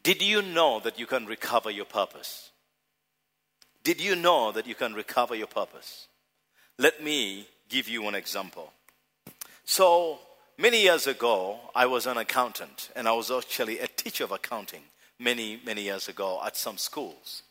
Did 0.01 0.21
you 0.21 0.41
know 0.41 0.79
that 0.79 0.97
you 0.97 1.05
can 1.05 1.25
recover 1.25 1.69
your 1.69 1.85
purpose? 1.85 2.51
Did 3.83 4.01
you 4.01 4.15
know 4.15 4.51
that 4.53 4.65
you 4.65 4.75
can 4.75 4.93
recover 4.93 5.35
your 5.35 5.47
purpose? 5.47 6.07
Let 6.79 7.03
me 7.03 7.47
give 7.69 7.87
you 7.87 8.07
an 8.07 8.15
example. 8.15 8.71
So, 9.65 10.19
many 10.57 10.81
years 10.81 11.05
ago, 11.05 11.59
I 11.75 11.85
was 11.85 12.05
an 12.05 12.17
accountant, 12.17 12.89
and 12.95 13.07
I 13.07 13.13
was 13.13 13.29
actually 13.29 13.79
a 13.79 13.87
teacher 13.87 14.23
of 14.23 14.31
accounting 14.31 14.83
many, 15.19 15.59
many 15.65 15.83
years 15.83 16.07
ago 16.07 16.41
at 16.45 16.57
some 16.57 16.77
schools. 16.77 17.43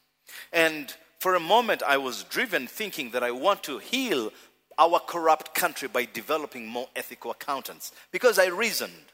And 0.53 0.93
for 1.21 1.35
a 1.35 1.41
moment, 1.41 1.83
I 1.83 1.99
was 1.99 2.25
driven 2.25 2.67
thinking 2.67 3.11
that 3.11 3.23
I 3.23 3.31
want 3.31 3.63
to 3.65 3.79
heal 3.79 4.33
our 4.79 4.99
corrupt 5.01 5.55
country 5.55 5.89
by 5.89 6.07
developing 6.13 6.67
more 6.67 6.89
ethical 6.97 7.31
accountants. 7.31 7.93
Because 8.11 8.39
I 8.39 8.47
reasoned 8.47 9.12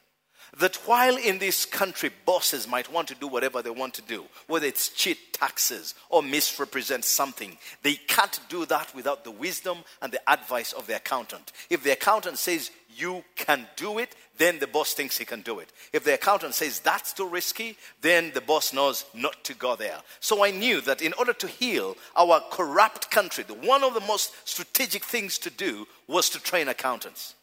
that 0.59 0.77
while 0.87 1.17
in 1.17 1.39
this 1.39 1.67
country 1.67 2.11
bosses 2.25 2.67
might 2.67 2.93
want 2.93 3.09
to 3.09 3.15
do 3.15 3.29
whatever 3.29 3.63
they 3.63 3.71
want 3.71 3.95
to 3.95 4.03
do, 4.03 4.25
whether 4.47 4.67
it's 4.67 4.89
cheat 4.91 5.33
taxes 5.33 5.95
or 6.09 6.23
misrepresent 6.23 7.05
something, 7.05 7.57
they 7.83 7.95
can't 7.95 8.41
do 8.49 8.65
that 8.67 8.95
without 8.95 9.25
the 9.25 9.31
wisdom 9.31 9.79
and 10.03 10.13
the 10.13 10.31
advice 10.31 10.73
of 10.73 10.87
the 10.87 10.97
accountant. 10.97 11.53
If 11.71 11.83
the 11.83 11.93
accountant 11.93 12.39
says 12.39 12.71
you 12.97 13.23
can 13.37 13.67
do 13.77 13.99
it, 13.99 14.15
then 14.39 14.59
the 14.59 14.67
boss 14.67 14.95
thinks 14.95 15.19
he 15.19 15.25
can 15.25 15.43
do 15.43 15.59
it. 15.59 15.73
If 15.93 16.05
the 16.05 16.15
accountant 16.15 16.55
says 16.55 16.81
that's 16.81 17.13
too 17.13 17.29
risky, 17.29 17.77
then 18.01 18.33
the 18.33 18.41
boss 18.41 18.73
knows 18.73 19.05
not 19.15 19.45
to 19.45 19.55
go 19.55 19.77
there. 19.77 20.01
So 20.21 20.45
I 20.45 20.51
knew 20.51 20.81
that 20.83 21.03
in 21.03 21.13
order 21.15 21.33
to 21.35 21.47
heal 21.47 21.97
our 22.17 22.41
corrupt 22.51 23.11
country, 23.11 23.45
one 23.45 23.85
of 23.85 23.95
the 23.95 24.01
most 24.01 24.33
strategic 24.49 25.05
things 25.05 25.39
to 25.39 25.51
do 25.51 25.87
was 26.07 26.31
to 26.31 26.41
train 26.41 26.69
accountants. 26.69 27.35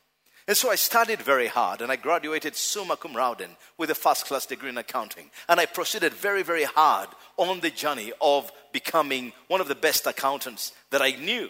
And 0.47 0.55
so 0.55 0.69
I 0.69 0.75
studied 0.75 1.21
very 1.21 1.47
hard 1.47 1.81
and 1.81 1.91
I 1.91 1.95
graduated 1.95 2.55
summa 2.55 2.97
cum 2.97 3.13
laude 3.13 3.47
with 3.77 3.89
a 3.89 3.95
first 3.95 4.25
class 4.27 4.45
degree 4.45 4.69
in 4.69 4.77
accounting. 4.77 5.31
And 5.49 5.59
I 5.59 5.65
proceeded 5.65 6.13
very, 6.13 6.43
very 6.43 6.65
hard 6.65 7.09
on 7.37 7.61
the 7.61 7.71
journey 7.71 8.13
of 8.21 8.51
becoming 8.71 9.33
one 9.47 9.59
of 9.59 9.67
the 9.67 9.75
best 9.75 10.05
accountants 10.05 10.71
that 10.91 11.01
I 11.01 11.11
knew. 11.11 11.49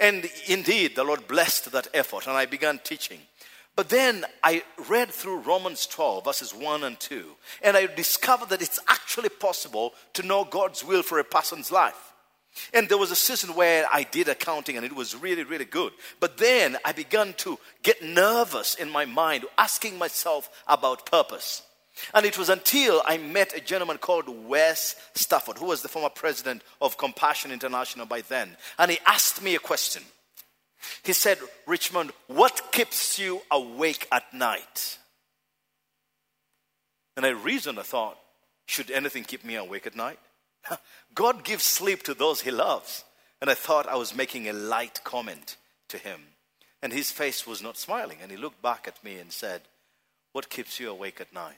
And 0.00 0.28
indeed, 0.48 0.96
the 0.96 1.04
Lord 1.04 1.28
blessed 1.28 1.70
that 1.70 1.86
effort 1.94 2.26
and 2.26 2.36
I 2.36 2.46
began 2.46 2.80
teaching. 2.82 3.20
But 3.76 3.88
then 3.88 4.24
I 4.42 4.64
read 4.88 5.10
through 5.10 5.40
Romans 5.40 5.86
12, 5.86 6.24
verses 6.24 6.52
1 6.52 6.82
and 6.82 6.98
2, 6.98 7.24
and 7.62 7.76
I 7.76 7.86
discovered 7.86 8.48
that 8.48 8.60
it's 8.60 8.80
actually 8.88 9.28
possible 9.28 9.94
to 10.14 10.22
know 10.22 10.44
God's 10.44 10.84
will 10.84 11.02
for 11.02 11.18
a 11.18 11.24
person's 11.24 11.70
life. 11.70 12.09
And 12.72 12.88
there 12.88 12.98
was 12.98 13.10
a 13.10 13.16
season 13.16 13.54
where 13.54 13.86
I 13.92 14.04
did 14.04 14.28
accounting 14.28 14.76
and 14.76 14.86
it 14.86 14.94
was 14.94 15.16
really, 15.16 15.44
really 15.44 15.64
good. 15.64 15.92
But 16.18 16.38
then 16.38 16.76
I 16.84 16.92
began 16.92 17.34
to 17.38 17.58
get 17.82 18.02
nervous 18.02 18.74
in 18.74 18.90
my 18.90 19.04
mind, 19.04 19.44
asking 19.58 19.98
myself 19.98 20.50
about 20.66 21.10
purpose. 21.10 21.62
And 22.14 22.24
it 22.24 22.38
was 22.38 22.48
until 22.48 23.02
I 23.04 23.18
met 23.18 23.56
a 23.56 23.60
gentleman 23.60 23.98
called 23.98 24.28
Wes 24.28 24.96
Stafford, 25.14 25.58
who 25.58 25.66
was 25.66 25.82
the 25.82 25.88
former 25.88 26.08
president 26.08 26.62
of 26.80 26.96
Compassion 26.96 27.52
International 27.52 28.06
by 28.06 28.22
then. 28.22 28.56
And 28.78 28.90
he 28.90 28.98
asked 29.06 29.42
me 29.42 29.54
a 29.54 29.60
question. 29.60 30.02
He 31.02 31.12
said, 31.12 31.38
Richmond, 31.66 32.12
what 32.26 32.72
keeps 32.72 33.18
you 33.18 33.42
awake 33.50 34.06
at 34.10 34.32
night? 34.32 34.98
And 37.16 37.26
I 37.26 37.30
reasoned, 37.30 37.78
I 37.78 37.82
thought, 37.82 38.18
should 38.66 38.90
anything 38.90 39.24
keep 39.24 39.44
me 39.44 39.56
awake 39.56 39.86
at 39.86 39.96
night? 39.96 40.18
God 41.14 41.44
gives 41.44 41.64
sleep 41.64 42.02
to 42.04 42.14
those 42.14 42.42
he 42.42 42.50
loves. 42.50 43.04
And 43.40 43.48
I 43.48 43.54
thought 43.54 43.88
I 43.88 43.96
was 43.96 44.14
making 44.14 44.48
a 44.48 44.52
light 44.52 45.02
comment 45.04 45.56
to 45.88 45.98
him. 45.98 46.20
And 46.82 46.92
his 46.92 47.10
face 47.10 47.46
was 47.46 47.62
not 47.62 47.76
smiling. 47.76 48.18
And 48.22 48.30
he 48.30 48.36
looked 48.36 48.62
back 48.62 48.86
at 48.86 49.02
me 49.02 49.18
and 49.18 49.32
said, 49.32 49.62
What 50.32 50.50
keeps 50.50 50.78
you 50.78 50.90
awake 50.90 51.20
at 51.20 51.32
night? 51.32 51.54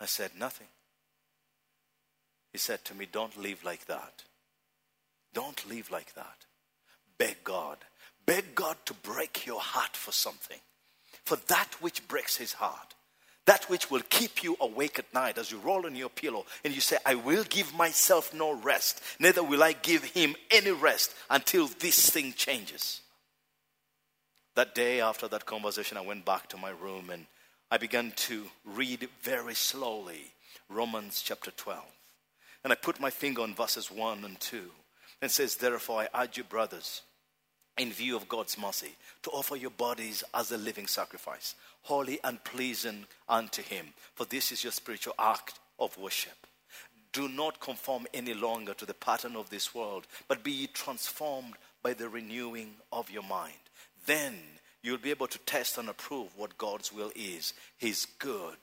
I 0.00 0.06
said, 0.06 0.32
Nothing. 0.38 0.68
He 2.52 2.58
said 2.58 2.84
to 2.86 2.94
me, 2.94 3.06
Don't 3.10 3.36
live 3.40 3.64
like 3.64 3.86
that. 3.86 4.24
Don't 5.34 5.68
live 5.68 5.90
like 5.90 6.14
that. 6.14 6.46
Beg 7.18 7.44
God. 7.44 7.78
Beg 8.26 8.54
God 8.54 8.76
to 8.86 8.94
break 8.94 9.46
your 9.46 9.60
heart 9.60 9.96
for 9.96 10.12
something. 10.12 10.58
For 11.24 11.36
that 11.48 11.76
which 11.80 12.06
breaks 12.08 12.36
his 12.36 12.54
heart 12.54 12.94
that 13.46 13.68
which 13.68 13.90
will 13.90 14.02
keep 14.08 14.42
you 14.42 14.56
awake 14.60 14.98
at 14.98 15.12
night 15.12 15.38
as 15.38 15.50
you 15.50 15.58
roll 15.58 15.86
on 15.86 15.96
your 15.96 16.08
pillow 16.08 16.46
and 16.64 16.74
you 16.74 16.80
say, 16.80 16.96
I 17.04 17.16
will 17.16 17.44
give 17.44 17.74
myself 17.74 18.32
no 18.32 18.52
rest, 18.52 19.02
neither 19.18 19.42
will 19.42 19.62
I 19.62 19.72
give 19.72 20.04
him 20.04 20.36
any 20.50 20.70
rest 20.70 21.12
until 21.28 21.66
this 21.66 22.10
thing 22.10 22.32
changes. 22.34 23.00
That 24.54 24.74
day 24.74 25.00
after 25.00 25.28
that 25.28 25.46
conversation, 25.46 25.96
I 25.96 26.02
went 26.02 26.24
back 26.24 26.48
to 26.50 26.56
my 26.56 26.70
room 26.70 27.10
and 27.10 27.26
I 27.70 27.78
began 27.78 28.12
to 28.16 28.44
read 28.64 29.08
very 29.22 29.54
slowly 29.54 30.32
Romans 30.68 31.22
chapter 31.24 31.50
12. 31.50 31.82
And 32.62 32.72
I 32.72 32.76
put 32.76 33.00
my 33.00 33.10
finger 33.10 33.42
on 33.42 33.54
verses 33.54 33.90
1 33.90 34.24
and 34.24 34.38
2 34.38 34.70
and 35.20 35.30
says, 35.30 35.56
Therefore, 35.56 36.02
I 36.02 36.22
urge 36.22 36.36
you, 36.36 36.44
brothers, 36.44 37.02
in 37.78 37.92
view 37.92 38.16
of 38.16 38.28
God's 38.28 38.58
mercy, 38.58 38.94
to 39.22 39.30
offer 39.30 39.56
your 39.56 39.70
bodies 39.70 40.22
as 40.34 40.50
a 40.52 40.58
living 40.58 40.86
sacrifice, 40.86 41.54
holy 41.82 42.20
and 42.22 42.42
pleasing 42.44 43.06
unto 43.28 43.62
Him. 43.62 43.86
For 44.14 44.24
this 44.24 44.52
is 44.52 44.62
your 44.62 44.72
spiritual 44.72 45.14
act 45.18 45.58
of 45.78 45.96
worship. 45.98 46.46
Do 47.12 47.28
not 47.28 47.60
conform 47.60 48.06
any 48.14 48.34
longer 48.34 48.72
to 48.74 48.86
the 48.86 48.94
pattern 48.94 49.36
of 49.36 49.50
this 49.50 49.74
world, 49.74 50.06
but 50.28 50.42
be 50.42 50.66
transformed 50.66 51.54
by 51.82 51.92
the 51.92 52.08
renewing 52.08 52.74
of 52.90 53.10
your 53.10 53.22
mind. 53.22 53.52
Then 54.06 54.38
you'll 54.82 54.98
be 54.98 55.10
able 55.10 55.26
to 55.28 55.38
test 55.40 55.78
and 55.78 55.88
approve 55.88 56.36
what 56.36 56.58
God's 56.58 56.92
will 56.92 57.12
is 57.14 57.52
His 57.78 58.06
good, 58.18 58.56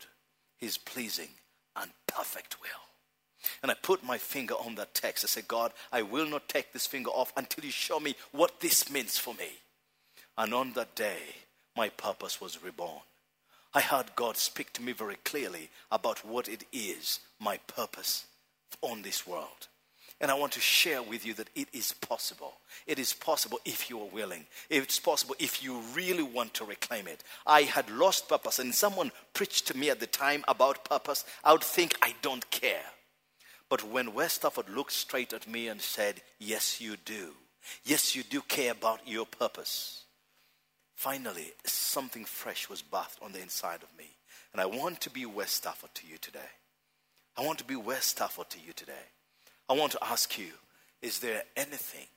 His 0.57 0.77
pleasing, 0.77 1.29
and 1.75 1.91
perfect 2.07 2.59
will. 2.61 2.88
And 3.61 3.71
I 3.71 3.75
put 3.75 4.03
my 4.03 4.17
finger 4.17 4.55
on 4.55 4.75
that 4.75 4.93
text. 4.93 5.23
I 5.23 5.27
said, 5.27 5.47
God, 5.47 5.71
I 5.91 6.01
will 6.01 6.27
not 6.27 6.49
take 6.49 6.73
this 6.73 6.87
finger 6.87 7.09
off 7.11 7.33
until 7.37 7.63
you 7.65 7.71
show 7.71 7.99
me 7.99 8.15
what 8.31 8.59
this 8.59 8.91
means 8.91 9.17
for 9.17 9.33
me. 9.33 9.49
And 10.37 10.53
on 10.53 10.73
that 10.73 10.95
day, 10.95 11.19
my 11.75 11.89
purpose 11.89 12.41
was 12.41 12.63
reborn. 12.63 13.01
I 13.73 13.81
heard 13.81 14.15
God 14.15 14.35
speak 14.37 14.73
to 14.73 14.81
me 14.81 14.93
very 14.93 15.17
clearly 15.23 15.69
about 15.91 16.25
what 16.25 16.47
it 16.47 16.63
is, 16.73 17.19
my 17.39 17.57
purpose 17.67 18.25
on 18.81 19.01
this 19.01 19.27
world. 19.27 19.67
And 20.21 20.29
I 20.29 20.33
want 20.33 20.51
to 20.53 20.59
share 20.59 21.01
with 21.01 21.25
you 21.25 21.33
that 21.35 21.49
it 21.55 21.69
is 21.71 21.93
possible. 21.93 22.55
It 22.85 22.99
is 22.99 23.13
possible 23.13 23.59
if 23.63 23.89
you 23.89 24.01
are 24.01 24.07
willing. 24.07 24.45
It's 24.69 24.99
possible 24.99 25.35
if 25.39 25.63
you 25.63 25.79
really 25.93 26.23
want 26.23 26.53
to 26.55 26.65
reclaim 26.65 27.07
it. 27.07 27.23
I 27.45 27.61
had 27.61 27.89
lost 27.89 28.27
purpose, 28.27 28.59
and 28.59 28.75
someone 28.75 29.11
preached 29.33 29.67
to 29.67 29.77
me 29.77 29.89
at 29.89 30.01
the 30.01 30.07
time 30.07 30.43
about 30.47 30.83
purpose. 30.83 31.23
I 31.43 31.53
would 31.53 31.63
think 31.63 31.97
I 32.01 32.15
don't 32.21 32.49
care. 32.51 32.83
But 33.69 33.83
when 33.83 34.13
Wes 34.13 34.33
Stafford 34.33 34.69
looked 34.69 34.91
straight 34.91 35.31
at 35.31 35.47
me 35.47 35.67
and 35.67 35.79
said, 35.79 36.21
Yes, 36.39 36.81
you 36.81 36.97
do. 36.97 37.33
Yes, 37.83 38.15
you 38.15 38.23
do 38.23 38.41
care 38.41 38.71
about 38.71 39.07
your 39.07 39.25
purpose. 39.25 40.03
Finally, 40.95 41.53
something 41.65 42.25
fresh 42.25 42.67
was 42.67 42.81
bathed 42.81 43.19
on 43.21 43.31
the 43.31 43.41
inside 43.41 43.83
of 43.83 43.97
me. 43.97 44.09
And 44.51 44.61
I 44.61 44.65
want 44.65 44.99
to 45.01 45.09
be 45.09 45.25
Wes 45.25 45.51
Stafford 45.51 45.93
to 45.93 46.07
you 46.07 46.17
today. 46.17 46.39
I 47.37 47.45
want 47.45 47.59
to 47.59 47.65
be 47.65 47.75
Wes 47.75 48.05
Stafford 48.05 48.49
to 48.49 48.59
you 48.59 48.73
today. 48.73 49.07
I 49.69 49.73
want 49.73 49.91
to 49.93 50.03
ask 50.03 50.37
you 50.37 50.49
is 51.01 51.19
there 51.19 51.43
anything 51.55 52.07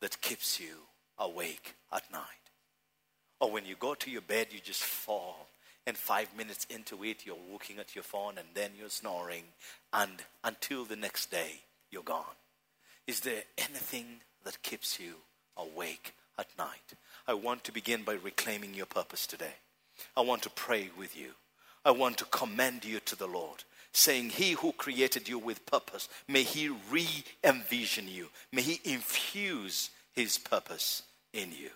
that 0.00 0.20
keeps 0.20 0.58
you 0.58 0.74
awake 1.18 1.74
at 1.92 2.10
night? 2.10 2.22
Or 3.40 3.52
when 3.52 3.66
you 3.66 3.76
go 3.78 3.94
to 3.94 4.10
your 4.10 4.22
bed, 4.22 4.48
you 4.50 4.58
just 4.58 4.82
fall 4.82 5.48
and 5.88 5.96
five 5.96 6.28
minutes 6.36 6.66
into 6.68 7.02
it, 7.02 7.24
you're 7.24 7.36
looking 7.50 7.78
at 7.78 7.94
your 7.94 8.04
phone 8.04 8.36
and 8.36 8.46
then 8.52 8.72
you're 8.78 8.90
snoring, 8.90 9.44
and 9.92 10.22
until 10.44 10.84
the 10.84 10.96
next 10.96 11.30
day, 11.30 11.62
you're 11.90 12.02
gone. 12.02 12.24
Is 13.06 13.20
there 13.20 13.42
anything 13.56 14.20
that 14.44 14.62
keeps 14.62 15.00
you 15.00 15.14
awake 15.56 16.14
at 16.38 16.46
night? 16.58 16.94
I 17.26 17.34
want 17.34 17.64
to 17.64 17.72
begin 17.72 18.02
by 18.02 18.14
reclaiming 18.14 18.74
your 18.74 18.86
purpose 18.86 19.26
today. 19.26 19.54
I 20.16 20.20
want 20.20 20.42
to 20.42 20.50
pray 20.50 20.90
with 20.96 21.16
you. 21.16 21.30
I 21.84 21.90
want 21.90 22.18
to 22.18 22.24
commend 22.26 22.84
you 22.84 23.00
to 23.00 23.16
the 23.16 23.26
Lord, 23.26 23.64
saying, 23.92 24.30
He 24.30 24.52
who 24.52 24.72
created 24.72 25.28
you 25.28 25.38
with 25.38 25.64
purpose, 25.64 26.08
may 26.26 26.42
He 26.42 26.68
re 26.90 27.06
envision 27.42 28.08
you, 28.08 28.28
may 28.52 28.62
He 28.62 28.80
infuse 28.84 29.90
His 30.12 30.38
purpose 30.38 31.02
in 31.32 31.52
you. 31.52 31.70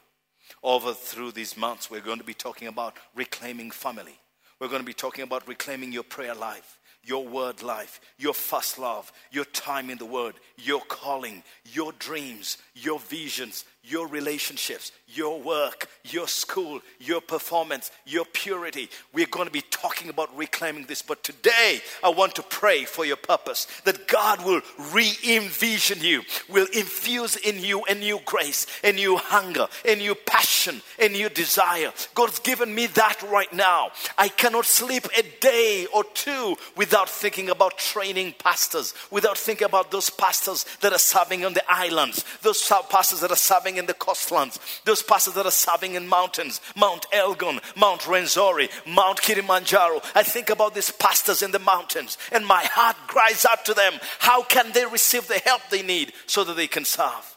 Over 0.62 0.92
through 0.92 1.32
these 1.32 1.56
months, 1.56 1.90
we're 1.90 2.00
going 2.00 2.18
to 2.18 2.24
be 2.24 2.34
talking 2.34 2.68
about 2.68 2.96
reclaiming 3.14 3.70
family. 3.70 4.18
We're 4.60 4.68
going 4.68 4.82
to 4.82 4.86
be 4.86 4.92
talking 4.92 5.24
about 5.24 5.48
reclaiming 5.48 5.92
your 5.92 6.04
prayer 6.04 6.34
life, 6.34 6.78
your 7.04 7.26
word 7.26 7.62
life, 7.62 8.00
your 8.18 8.34
first 8.34 8.78
love, 8.78 9.12
your 9.30 9.44
time 9.46 9.90
in 9.90 9.98
the 9.98 10.06
word, 10.06 10.34
your 10.56 10.80
calling, 10.82 11.42
your 11.64 11.92
dreams, 11.92 12.58
your 12.74 12.98
visions, 13.00 13.64
your 13.84 14.06
relationships, 14.06 14.92
your 15.08 15.40
work, 15.40 15.88
your 16.04 16.28
school, 16.28 16.80
your 17.00 17.20
performance, 17.20 17.90
your 18.06 18.24
purity. 18.24 18.88
We're 19.12 19.26
going 19.26 19.46
to 19.46 19.52
be 19.52 19.62
talking 19.62 20.08
about 20.08 20.36
reclaiming 20.36 20.84
this. 20.84 21.02
But 21.02 21.24
today, 21.24 21.80
I 22.02 22.08
want 22.10 22.36
to 22.36 22.42
pray 22.42 22.84
for 22.84 23.04
your 23.04 23.16
purpose 23.16 23.66
that 23.84 24.06
God 24.06 24.44
will 24.44 24.60
re 24.92 25.12
envision 25.28 26.00
you, 26.00 26.22
will 26.48 26.68
infuse 26.72 27.36
in 27.36 27.58
you 27.58 27.82
a 27.84 27.94
new 27.94 28.20
grace, 28.24 28.66
a 28.84 28.92
new 28.92 29.16
hunger, 29.16 29.66
a 29.84 29.96
new 29.96 30.14
passion, 30.14 30.80
a 31.00 31.08
new 31.08 31.28
desire. 31.28 31.92
God's 32.14 32.38
given 32.38 32.72
me 32.72 32.86
that 32.86 33.20
right 33.22 33.52
now. 33.52 33.90
I 34.16 34.28
cannot 34.28 34.64
sleep 34.64 35.06
a 35.16 35.22
day 35.40 35.86
or 35.92 36.04
two 36.14 36.56
without 36.76 37.08
thinking 37.08 37.50
about 37.50 37.78
training 37.78 38.34
pastors, 38.38 38.94
without 39.10 39.36
thinking 39.36 39.66
about 39.66 39.90
those 39.90 40.08
pastors 40.08 40.64
that 40.80 40.92
are 40.92 40.98
serving 40.98 41.44
on 41.44 41.54
the 41.54 41.64
islands, 41.68 42.24
those 42.42 42.70
pastors 42.88 43.20
that 43.20 43.32
are 43.32 43.36
serving 43.36 43.71
serving 43.72 43.78
in 43.78 43.86
the 43.86 43.94
coastlands, 43.94 44.58
those 44.84 45.02
pastors 45.02 45.34
that 45.34 45.46
are 45.46 45.50
serving 45.50 45.94
in 45.94 46.08
mountains, 46.08 46.60
Mount 46.76 47.06
Elgon, 47.12 47.60
Mount 47.76 48.02
Rwenzori, 48.02 48.68
Mount 48.86 49.20
Kilimanjaro. 49.20 50.00
I 50.14 50.22
think 50.22 50.50
about 50.50 50.74
these 50.74 50.90
pastors 50.90 51.42
in 51.42 51.52
the 51.52 51.58
mountains, 51.58 52.18
and 52.30 52.46
my 52.46 52.64
heart 52.64 52.96
cries 53.06 53.44
out 53.44 53.64
to 53.66 53.74
them 53.74 53.94
how 54.18 54.42
can 54.42 54.72
they 54.72 54.84
receive 54.86 55.26
the 55.28 55.38
help 55.38 55.62
they 55.70 55.82
need 55.82 56.12
so 56.26 56.44
that 56.44 56.56
they 56.56 56.66
can 56.68 56.84
serve? 56.84 57.31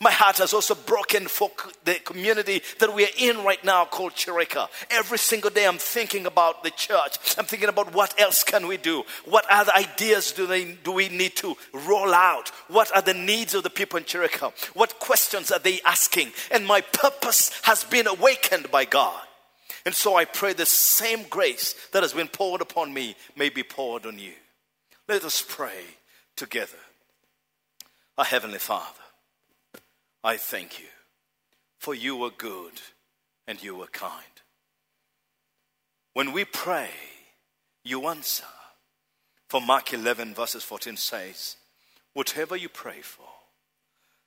My 0.00 0.12
heart 0.12 0.38
has 0.38 0.52
also 0.52 0.76
broken 0.76 1.26
for 1.26 1.50
the 1.84 1.94
community 1.94 2.62
that 2.78 2.94
we 2.94 3.04
are 3.04 3.16
in 3.18 3.42
right 3.42 3.62
now 3.64 3.84
called 3.84 4.12
Chirika. 4.12 4.68
Every 4.90 5.18
single 5.18 5.50
day 5.50 5.66
I'm 5.66 5.78
thinking 5.78 6.24
about 6.24 6.62
the 6.62 6.70
church. 6.70 7.16
I'm 7.36 7.46
thinking 7.46 7.68
about 7.68 7.92
what 7.92 8.18
else 8.20 8.44
can 8.44 8.68
we 8.68 8.76
do? 8.76 9.02
What 9.24 9.44
other 9.50 9.72
ideas 9.74 10.30
do, 10.30 10.46
they, 10.46 10.72
do 10.84 10.92
we 10.92 11.08
need 11.08 11.34
to 11.36 11.56
roll 11.72 12.14
out? 12.14 12.50
What 12.68 12.94
are 12.94 13.02
the 13.02 13.14
needs 13.14 13.54
of 13.54 13.64
the 13.64 13.70
people 13.70 13.98
in 13.98 14.04
Chirika? 14.04 14.52
What 14.74 15.00
questions 15.00 15.50
are 15.50 15.58
they 15.58 15.80
asking? 15.84 16.30
And 16.52 16.64
my 16.64 16.80
purpose 16.80 17.50
has 17.64 17.82
been 17.82 18.06
awakened 18.06 18.70
by 18.70 18.84
God. 18.84 19.20
And 19.84 19.94
so 19.94 20.16
I 20.16 20.26
pray 20.26 20.52
the 20.52 20.66
same 20.66 21.24
grace 21.28 21.74
that 21.92 22.02
has 22.02 22.12
been 22.12 22.28
poured 22.28 22.60
upon 22.60 22.92
me 22.94 23.16
may 23.36 23.48
be 23.48 23.62
poured 23.62 24.06
on 24.06 24.18
you. 24.18 24.32
Let 25.08 25.24
us 25.24 25.44
pray 25.46 25.82
together. 26.36 26.78
Our 28.16 28.24
Heavenly 28.24 28.58
Father, 28.58 29.00
I 30.28 30.36
thank 30.36 30.78
you 30.78 30.84
for 31.78 31.94
you 31.94 32.14
were 32.14 32.28
good 32.28 32.82
and 33.46 33.62
you 33.62 33.74
were 33.74 33.86
kind. 33.86 34.42
When 36.12 36.32
we 36.32 36.44
pray, 36.44 36.90
you 37.82 38.06
answer. 38.06 38.44
For 39.48 39.62
Mark 39.62 39.94
11, 39.94 40.34
verses 40.34 40.62
14 40.64 40.98
says, 40.98 41.56
Whatever 42.12 42.56
you 42.56 42.68
pray 42.68 43.00
for, 43.00 43.24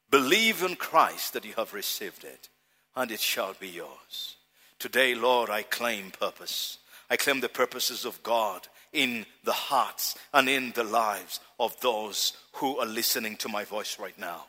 believe 0.10 0.64
in 0.64 0.76
Christ 0.76 1.34
that 1.34 1.46
you 1.46 1.54
have 1.56 1.72
received 1.72 2.24
it, 2.24 2.50
and 2.96 3.12
it 3.12 3.20
shall 3.20 3.54
be 3.54 3.68
yours. 3.68 4.38
Today, 4.80 5.14
Lord, 5.14 5.52
I 5.52 5.62
claim 5.62 6.10
purpose. 6.10 6.80
I 7.12 7.16
claim 7.16 7.42
the 7.42 7.48
purposes 7.48 8.06
of 8.06 8.24
God 8.24 8.68
in 8.92 9.28
the 9.44 9.54
hearts 9.54 10.18
and 10.34 10.50
in 10.50 10.72
the 10.72 10.84
lives 10.84 11.40
of 11.60 11.80
those 11.82 12.34
who 12.54 12.80
are 12.80 12.88
listening 12.88 13.38
to 13.38 13.50
my 13.50 13.66
voice 13.66 14.00
right 14.00 14.18
now. 14.18 14.46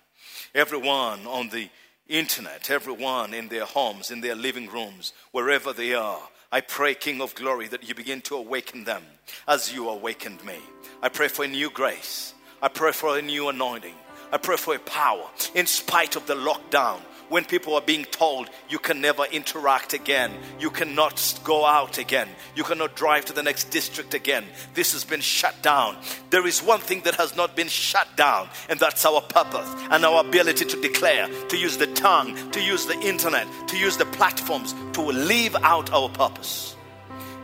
Everyone 0.55 1.27
on 1.27 1.49
the 1.49 1.69
internet, 2.09 2.71
everyone 2.71 3.33
in 3.35 3.49
their 3.49 3.65
homes, 3.65 4.11
in 4.11 4.21
their 4.21 4.35
living 4.35 4.69
rooms, 4.69 5.13
wherever 5.31 5.73
they 5.73 5.95
are, 5.95 6.21
I 6.51 6.61
pray, 6.61 6.95
King 6.95 7.23
of 7.23 7.35
Glory, 7.35 7.67
that 7.69 7.89
you 7.89 7.95
begin 7.95 8.21
to 8.23 8.37
awaken 8.37 8.85
them 8.85 9.03
as 9.49 9.73
you 9.73 9.89
awakened 9.89 10.45
me. 10.45 10.57
I 11.03 11.09
pray 11.09 11.29
for 11.29 11.45
a 11.47 11.49
new 11.49 11.71
grace. 11.71 12.35
I 12.61 12.69
pray 12.69 12.93
for 12.93 13.19
a 13.19 13.23
new 13.23 13.49
anointing. 13.49 13.95
I 14.31 14.37
pray 14.37 14.57
for 14.57 14.75
a 14.75 14.79
power 14.79 15.25
in 15.55 15.67
spite 15.67 16.15
of 16.15 16.27
the 16.27 16.35
lockdown. 16.35 17.01
When 17.29 17.45
people 17.45 17.75
are 17.75 17.81
being 17.81 18.05
told 18.05 18.51
you 18.69 18.79
can 18.79 19.01
never 19.01 19.25
interact 19.25 19.95
again, 19.95 20.33
you 20.59 20.71
cannot 20.71 21.41
go 21.45 21.65
out 21.65 21.99
again, 21.99 22.29
you 22.55 22.63
cannot 22.65 22.95
drive 22.95 23.25
to 23.27 23.33
the 23.33 23.43
next 23.43 23.71
district 23.71 24.15
again, 24.15 24.45
this 24.75 24.93
has 24.93 25.05
been 25.05 25.21
shut 25.21 25.63
down. 25.63 25.97
There 26.31 26.47
is 26.47 26.63
one 26.63 26.81
thing 26.81 27.01
that 27.03 27.15
has 27.15 27.37
not 27.37 27.57
been 27.57 27.69
shut 27.69 28.09
down, 28.17 28.49
and 28.69 28.79
that's 28.79 29.07
our 29.07 29.21
purpose 29.21 29.69
and 29.91 30.05
our 30.05 30.21
ability 30.21 30.67
to 30.67 30.81
declare, 30.81 31.29
to 31.49 31.57
use 31.57 31.79
the 31.79 31.87
tongue, 31.89 32.51
to 32.53 32.61
use 32.63 32.87
the 32.87 32.99
internet, 33.01 33.47
to 33.69 33.79
use 33.79 33.97
the 33.97 34.07
platforms 34.07 34.75
to 34.93 35.03
live 35.03 35.57
out 35.57 35.93
our 35.93 36.09
purpose. 36.11 36.77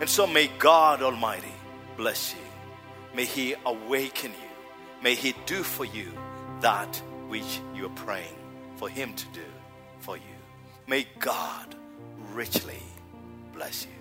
And 0.00 0.08
so 0.08 0.26
may 0.26 0.48
God 0.58 1.02
Almighty 1.02 1.54
bless 1.96 2.34
you. 2.34 2.40
May 3.14 3.24
He 3.24 3.54
awaken 3.66 4.30
you. 4.30 4.48
May 5.02 5.14
He 5.14 5.34
do 5.46 5.62
for 5.62 5.84
you 5.84 6.12
that 6.60 7.00
which 7.28 7.60
you 7.74 7.86
are 7.86 7.90
praying 7.90 8.36
for 8.76 8.88
Him 8.88 9.12
to 9.14 9.26
do 9.28 9.47
for 10.08 10.16
you. 10.16 10.38
May 10.86 11.06
God 11.18 11.74
richly 12.32 12.82
bless 13.52 13.84
you. 13.84 13.98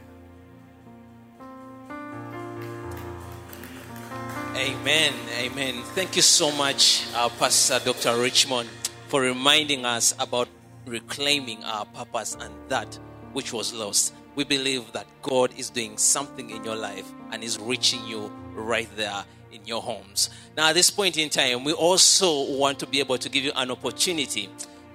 Amen. 4.55 5.13
Amen. 5.37 5.83
Thank 5.95 6.15
you 6.15 6.21
so 6.21 6.49
much, 6.53 7.03
uh, 7.13 7.27
Pastor 7.37 7.81
Dr. 7.83 8.17
Richmond, 8.21 8.69
for 9.09 9.19
reminding 9.19 9.83
us 9.83 10.15
about 10.17 10.47
reclaiming 10.85 11.61
our 11.65 11.83
purpose 11.83 12.37
and 12.39 12.53
that 12.69 12.97
which 13.33 13.51
was 13.51 13.73
lost. 13.73 14.13
We 14.35 14.45
believe 14.45 14.93
that 14.93 15.07
God 15.21 15.51
is 15.57 15.69
doing 15.69 15.97
something 15.97 16.49
in 16.51 16.63
your 16.63 16.77
life 16.77 17.11
and 17.33 17.43
is 17.43 17.59
reaching 17.59 18.05
you 18.07 18.31
right 18.53 18.87
there 18.95 19.25
in 19.51 19.65
your 19.65 19.81
homes. 19.81 20.29
Now, 20.55 20.69
at 20.69 20.75
this 20.75 20.89
point 20.89 21.17
in 21.17 21.27
time, 21.29 21.65
we 21.65 21.73
also 21.73 22.49
want 22.53 22.79
to 22.79 22.87
be 22.87 23.01
able 23.01 23.17
to 23.17 23.27
give 23.27 23.43
you 23.43 23.51
an 23.57 23.71
opportunity 23.71 24.47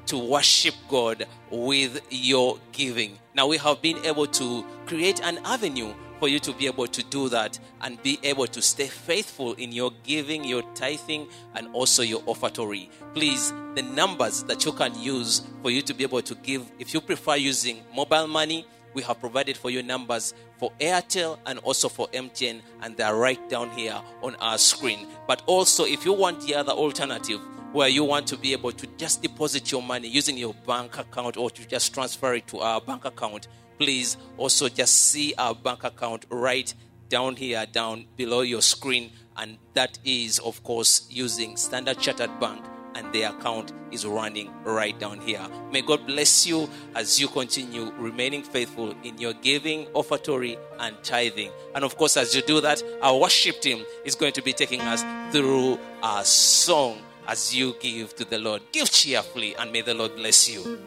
to 0.07 0.19
worship 0.19 0.75
God 0.89 1.27
with 1.51 2.01
your 2.11 2.59
giving. 2.73 3.19
Now, 3.35 3.47
we 3.47 3.57
have 3.59 3.81
been 3.81 4.05
able 4.05 4.27
to 4.27 4.65
create 4.87 5.21
an 5.23 5.39
avenue 5.45 5.95
for 6.19 6.29
you 6.29 6.39
to 6.39 6.53
be 6.53 6.67
able 6.67 6.87
to 6.87 7.03
do 7.05 7.29
that 7.29 7.59
and 7.81 8.01
be 8.03 8.17
able 8.23 8.47
to 8.47 8.63
stay 8.63 8.87
faithful 8.87 9.55
in 9.55 9.73
your 9.73 9.91
giving, 10.05 10.45
your 10.45 10.63
tithing, 10.75 11.27
and 11.57 11.67
also 11.75 12.03
your 12.03 12.21
offertory. 12.29 12.89
Please, 13.13 13.53
the 13.75 13.83
numbers 13.83 14.45
that 14.45 14.65
you 14.65 14.73
can 14.73 14.97
use 15.01 15.43
for 15.63 15.71
you 15.71 15.83
to 15.83 15.93
be 15.93 16.05
able 16.05 16.23
to 16.23 16.35
give, 16.37 16.71
if 16.79 16.95
you 16.95 17.01
prefer 17.01 17.35
using 17.35 17.83
mobile 17.93 18.29
money, 18.29 18.65
we 18.95 19.03
have 19.03 19.19
provided 19.19 19.57
for 19.57 19.71
you 19.71 19.83
numbers 19.83 20.35
for 20.59 20.71
Airtel 20.79 21.39
and 21.47 21.59
also 21.61 21.89
for 21.89 22.07
MTN, 22.09 22.61
and 22.83 22.97
they 22.97 23.03
are 23.03 23.17
right 23.17 23.49
down 23.49 23.71
here 23.71 24.01
on 24.23 24.37
our 24.37 24.59
screen. 24.59 25.09
But 25.27 25.43
also, 25.47 25.85
if 25.85 26.05
you 26.05 26.13
want 26.13 26.47
the 26.47 26.55
other 26.55 26.73
alternative, 26.73 27.41
where 27.73 27.89
you 27.89 28.05
want 28.05 28.27
to 28.27 28.37
be 28.37 28.53
able 28.53 28.73
to 28.73 28.87
just 28.99 29.23
deposit 29.23 29.73
your 29.73 29.83
money 29.83 30.09
using 30.09 30.37
your 30.37 30.55
bank 30.67 30.99
account 30.99 31.37
or 31.37 31.51
to 31.51 31.67
just 31.67 31.95
transfer 31.95 32.35
it 32.35 32.47
to 32.49 32.59
our 32.59 32.81
bank 32.81 33.05
account, 33.05 33.49
please 33.79 34.17
also 34.37 34.69
just 34.69 34.95
see 34.95 35.35
our 35.39 35.55
bank 35.55 35.85
account 35.85 36.27
right 36.31 36.73
down 37.09 37.35
here, 37.35 37.65
down 37.73 38.07
below 38.17 38.43
your 38.43 38.63
screen. 38.63 39.11
And 39.37 39.57
that 39.75 39.99
is, 40.05 40.39
of 40.41 40.63
course, 40.63 41.07
using 41.11 41.57
Standard 41.57 41.99
Chartered 41.99 42.39
Bank, 42.39 42.63
and 42.95 43.11
the 43.15 43.23
account 43.23 43.73
is 43.91 44.05
running 44.05 44.53
right 44.65 44.99
down 44.99 45.21
here. 45.21 45.47
May 45.71 45.81
God 45.81 46.07
bless 46.07 46.47
you 46.47 46.69
as 46.95 47.19
you 47.19 47.29
continue 47.29 47.91
remaining 47.93 48.43
faithful 48.43 48.95
in 49.03 49.17
your 49.17 49.33
giving, 49.33 49.87
offertory, 49.95 50.59
and 50.79 50.95
tithing. 51.03 51.51
And 51.75 51.85
of 51.85 51.97
course, 51.97 52.19
as 52.19 52.35
you 52.35 52.43
do 52.43 52.61
that, 52.61 52.83
our 53.01 53.19
worship 53.19 53.63
team 53.63 53.85
is 54.05 54.15
going 54.15 54.35
to 54.35 54.43
be 54.43 54.53
taking 54.53 54.83
us 54.83 55.03
through 55.33 55.79
a 56.03 56.23
song 56.23 56.99
as 57.27 57.55
you 57.55 57.75
give 57.81 58.15
to 58.17 58.25
the 58.25 58.39
Lord. 58.39 58.63
Give 58.73 58.91
cheerfully, 58.91 59.55
and 59.57 59.73
may 59.73 59.83
the 59.83 59.95
Lord 59.95 60.17
bless 60.17 60.49
you. 60.49 60.79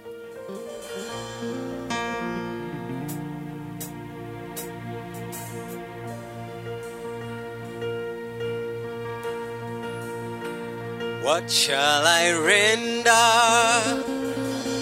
What 11.25 11.49
shall 11.49 12.05
I 12.05 12.31
render 12.31 14.03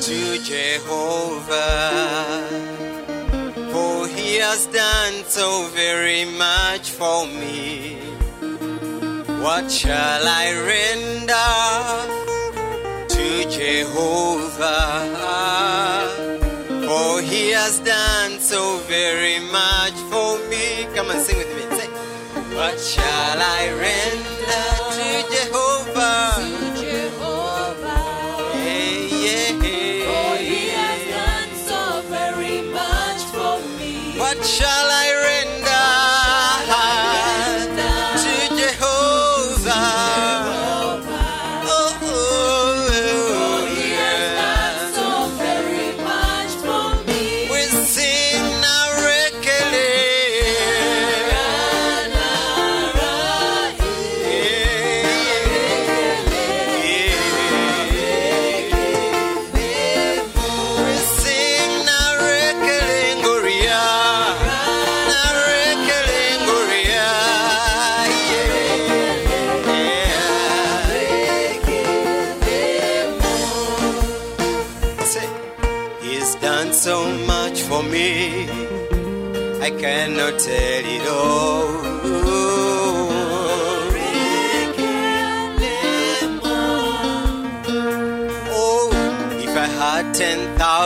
to 0.02 0.44
Jehovah? 0.44 1.94
For 3.72 4.08
he 4.10 4.36
has 4.36 4.68
done 4.68 5.24
so 5.24 5.68
very 5.74 6.26
much 6.26 6.90
for 6.92 7.26
me. 7.26 7.98
What 9.44 9.70
shall 9.70 10.24
I 10.26 10.46
render 10.72 11.52
to 13.10 13.28
Jehovah? 13.50 14.88
For 16.88 17.22
he 17.22 17.50
has 17.52 17.80
done 17.80 18.40
so 18.40 18.78
very 18.88 19.40
much 19.52 19.96
for 20.10 20.40
me. 20.48 20.88
Come 20.96 21.12
and 21.12 21.20
sing 21.20 21.38
with 21.38 21.52
me. 21.58 21.64
Say, 21.78 21.90
what 22.56 22.80
shall 22.80 23.38
I 23.42 23.70
render 23.84 24.33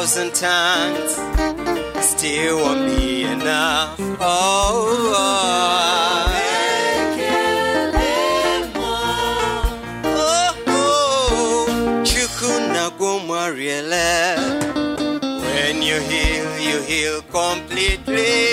10,000 0.07 0.33
tongues, 0.35 1.15
still 2.01 2.55
won't 2.61 2.87
be 2.87 3.23
enough. 3.23 3.99
Oh, 3.99 5.13
oh, 5.17 5.57
oh, 10.67 12.03
Gomariele. 12.97 14.47
When 15.41 15.81
you 15.81 15.99
heal, 15.99 16.57
you 16.57 16.81
heal 16.83 17.21
completely. 17.23 18.46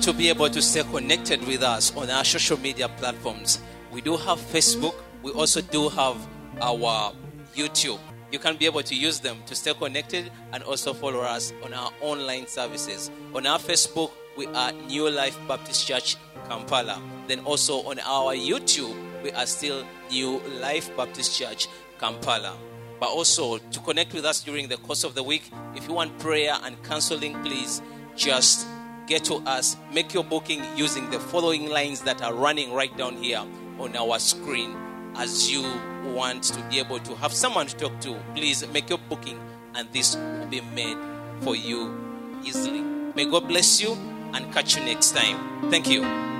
To 0.00 0.14
be 0.14 0.30
able 0.30 0.48
to 0.48 0.62
stay 0.62 0.82
connected 0.82 1.46
with 1.46 1.62
us 1.62 1.94
on 1.94 2.08
our 2.08 2.24
social 2.24 2.58
media 2.58 2.88
platforms. 2.88 3.60
We 3.92 4.00
do 4.00 4.16
have 4.16 4.38
Facebook, 4.38 4.94
we 5.22 5.30
also 5.32 5.60
do 5.60 5.90
have 5.90 6.16
our 6.62 7.12
YouTube. 7.54 7.98
You 8.32 8.38
can 8.38 8.56
be 8.56 8.64
able 8.64 8.82
to 8.82 8.94
use 8.94 9.20
them 9.20 9.36
to 9.44 9.54
stay 9.54 9.74
connected 9.74 10.32
and 10.52 10.62
also 10.62 10.94
follow 10.94 11.20
us 11.20 11.52
on 11.62 11.74
our 11.74 11.90
online 12.00 12.46
services. 12.46 13.10
On 13.34 13.46
our 13.46 13.58
Facebook, 13.58 14.12
we 14.38 14.46
are 14.46 14.72
New 14.72 15.10
Life 15.10 15.38
Baptist 15.46 15.86
Church 15.86 16.16
Kampala. 16.48 17.02
Then 17.26 17.40
also 17.40 17.82
on 17.82 17.98
our 18.00 18.34
YouTube, 18.34 18.96
we 19.22 19.32
are 19.32 19.46
still 19.46 19.84
New 20.10 20.40
Life 20.60 20.96
Baptist 20.96 21.38
Church 21.38 21.68
Kampala. 21.98 22.56
But 22.98 23.10
also 23.10 23.58
to 23.58 23.80
connect 23.80 24.14
with 24.14 24.24
us 24.24 24.42
during 24.42 24.68
the 24.68 24.78
course 24.78 25.04
of 25.04 25.14
the 25.14 25.22
week, 25.22 25.50
if 25.74 25.86
you 25.86 25.92
want 25.92 26.18
prayer 26.18 26.56
and 26.62 26.82
counseling, 26.84 27.34
please 27.42 27.82
just 28.16 28.66
get 29.06 29.24
to 29.24 29.36
us. 29.46 29.76
Make 29.92 30.14
your 30.14 30.24
booking 30.24 30.64
using 30.76 31.10
the 31.10 31.20
following 31.20 31.68
lines 31.68 32.02
that 32.02 32.22
are 32.22 32.34
running 32.34 32.72
right 32.72 32.96
down 32.96 33.16
here 33.16 33.42
on 33.78 33.96
our 33.96 34.18
screen. 34.18 34.76
As 35.16 35.50
you 35.50 35.62
want 36.04 36.44
to 36.44 36.62
be 36.70 36.78
able 36.78 36.98
to 37.00 37.14
have 37.16 37.32
someone 37.32 37.66
to 37.66 37.76
talk 37.76 38.00
to, 38.00 38.16
please 38.34 38.66
make 38.68 38.88
your 38.88 38.98
booking 39.08 39.40
and 39.74 39.88
this 39.92 40.16
will 40.16 40.46
be 40.46 40.60
made 40.60 40.96
for 41.40 41.56
you 41.56 41.96
easily. 42.44 42.80
May 42.80 43.24
God 43.24 43.48
bless 43.48 43.80
you 43.80 43.92
and 44.32 44.52
catch 44.52 44.76
you 44.76 44.84
next 44.84 45.12
time. 45.12 45.70
Thank 45.70 45.88
you. 45.88 46.39